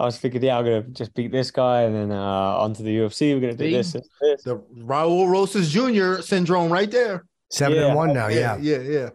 [0.00, 2.16] I was thinking, yeah, I'm gonna just beat this guy, and then uh,
[2.58, 3.34] onto the UFC.
[3.34, 4.42] We're gonna do this, this, this.
[4.44, 6.22] The Raul Rosas Jr.
[6.22, 7.26] syndrome right there.
[7.50, 7.86] Seven Yeah.
[7.88, 8.56] and one now, yeah.
[8.60, 9.10] yeah, yeah.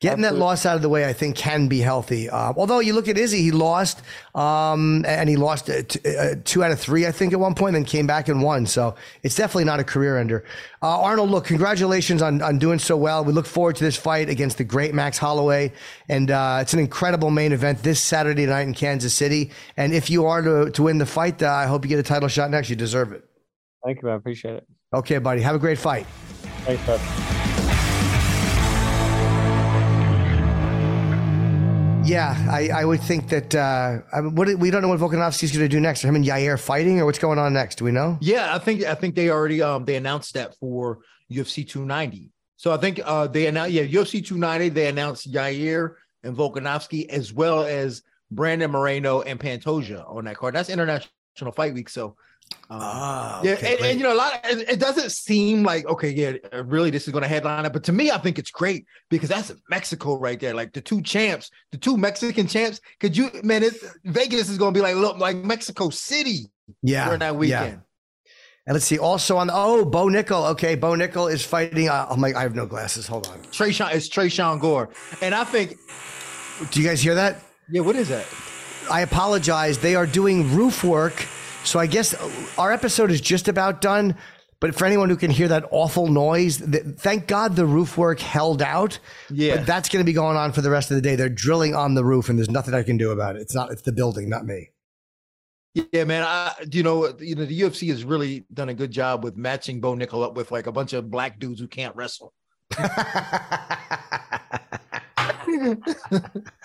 [0.00, 2.30] Getting that loss out of the way, I think, can be healthy.
[2.30, 4.00] Uh, although you look at Izzy, he lost,
[4.34, 7.54] um, and he lost uh, t- uh, two out of three, I think, at one
[7.54, 8.64] point, then came back and won.
[8.64, 10.44] So it's definitely not a career ender.
[10.82, 13.24] Uh, Arnold, look, congratulations on, on doing so well.
[13.24, 15.70] We look forward to this fight against the great Max Holloway,
[16.08, 19.50] and uh, it's an incredible main event this Saturday night in Kansas City.
[19.76, 22.02] And if you are to, to win the fight, uh, I hope you get a
[22.02, 22.70] title shot next.
[22.70, 23.22] You deserve it.
[23.84, 24.16] Thank you, man.
[24.16, 24.66] Appreciate it.
[24.94, 25.42] Okay, buddy.
[25.42, 26.06] Have a great fight.
[26.64, 27.39] Thanks, bud.
[32.10, 33.54] Yeah, I, I would think that.
[33.54, 33.98] Uh,
[34.30, 36.04] what we don't know what Volkanovski's going to do next.
[36.04, 37.76] Are him and Yair fighting, or what's going on next?
[37.76, 38.18] Do we know?
[38.20, 40.98] Yeah, I think I think they already um they announced that for
[41.30, 42.32] UFC 290.
[42.56, 45.94] So I think uh they announced yeah UFC 290 they announced Yair
[46.24, 50.54] and Volkanovski as well as Brandon Moreno and Pantoja on that card.
[50.54, 52.16] That's International Fight Week, so
[52.70, 54.44] um, Ah, yeah, okay, and, and you know a lot.
[54.44, 56.32] Of, it, it doesn't seem like okay, yeah,
[56.64, 59.28] really this is going to headline it, but to me, I think it's great because
[59.28, 62.80] that's Mexico right there, like the two champs, the two Mexican champs.
[63.00, 63.64] Could you man?
[64.04, 66.46] Vegas is going to be like look like Mexico City
[66.82, 67.38] yeah, during that yeah.
[67.38, 67.80] weekend.
[68.66, 68.98] And let's see.
[68.98, 70.50] Also on the oh, Bo Nickal.
[70.50, 71.88] Okay, Bo Nickal is fighting.
[71.88, 73.06] Uh, oh my, I have no glasses.
[73.06, 73.38] Hold on.
[73.44, 74.90] Tresean it's Tresean Gore,
[75.22, 75.76] and I think
[76.70, 77.42] Do you guys hear that?
[77.68, 78.26] yeah, what is that?
[78.90, 79.78] I apologize.
[79.78, 81.26] They are doing roof work,
[81.64, 82.14] so I guess
[82.58, 84.16] our episode is just about done.
[84.60, 88.20] But for anyone who can hear that awful noise, th- thank God the roof work
[88.20, 88.98] held out.
[89.30, 89.56] Yeah.
[89.56, 91.16] But that's going to be going on for the rest of the day.
[91.16, 93.42] They're drilling on the roof, and there's nothing I can do about it.
[93.42, 93.72] It's not.
[93.72, 94.68] It's the building, not me.
[95.92, 96.24] Yeah, man.
[96.24, 99.80] I you know you know the UFC has really done a good job with matching
[99.80, 102.34] Bo Nickal up with like a bunch of black dudes who can't wrestle.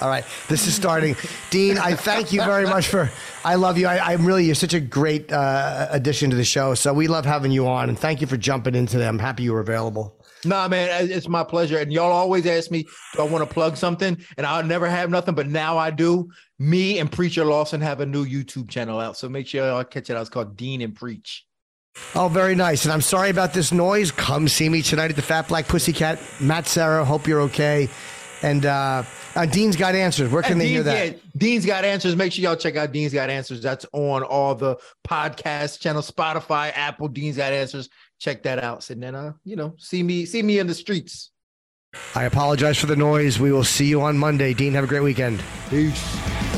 [0.00, 1.16] All right, this is starting.
[1.50, 3.10] Din, I thank you very much for.
[3.44, 3.86] I love you.
[3.86, 6.74] I, I'm really you're such a great uh, addition to the show.
[6.74, 9.16] So we love having you on, and thank you for jumping into them.
[9.16, 10.16] I'm happy you were available.
[10.44, 11.78] Nah, man, it's my pleasure.
[11.78, 12.84] And y'all always ask me,
[13.14, 14.16] do I want to plug something?
[14.36, 16.30] And I'll never have nothing, but now I do.
[16.58, 19.16] Me and Preacher Lawson have a new YouTube channel out.
[19.16, 20.20] So make sure y'all catch it out.
[20.22, 21.46] It's called Din and Preach.
[22.14, 22.84] Oh, very nice.
[22.84, 24.10] And I'm sorry about this noise.
[24.12, 26.18] Come see me tonight at the Fat Black Pussycat.
[26.40, 27.88] Matt Serra, hope you're okay.
[28.42, 29.02] And uh,
[29.36, 30.30] Uh, Din's got answers.
[30.30, 31.06] Where can And they hear that?
[31.08, 32.16] yeah, Din's got answers.
[32.16, 33.62] Make sure y'all check out Din's got answers.
[33.62, 34.76] That's on all the
[35.06, 37.08] podcast channels, Spotify, Apple.
[37.08, 37.88] Din's got answers.
[38.18, 38.88] Check that out.
[38.90, 41.30] And then, uh, you know, see me, see me in the streets.
[42.14, 43.38] I apologize for the noise.
[43.40, 44.52] We will see you on Monday.
[44.54, 45.42] Dean, have a great weekend.
[45.70, 46.49] Peace.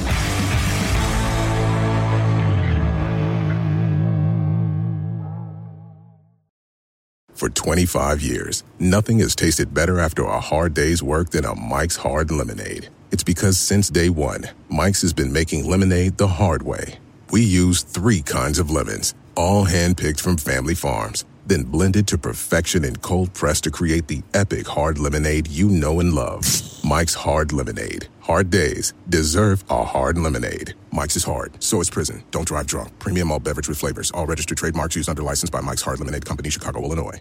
[7.43, 11.97] For 25 years, nothing has tasted better after a hard day's work than a Mike's
[11.97, 12.88] Hard Lemonade.
[13.11, 17.01] It's because since day one, Mike's has been making lemonade the hard way.
[17.32, 22.84] We use three kinds of lemons, all handpicked from family farms, then blended to perfection
[22.84, 26.45] and cold pressed to create the epic hard lemonade you know and love.
[26.84, 28.07] Mike's Hard Lemonade.
[28.20, 30.74] Hard days deserve a hard lemonade.
[30.93, 32.22] Mike's is hard, so is prison.
[32.30, 32.97] Don't drive drunk.
[33.01, 34.12] Premium all beverage with flavors.
[34.12, 37.20] All registered trademarks used under license by Mike's Hard Lemonade Company, Chicago, Illinois.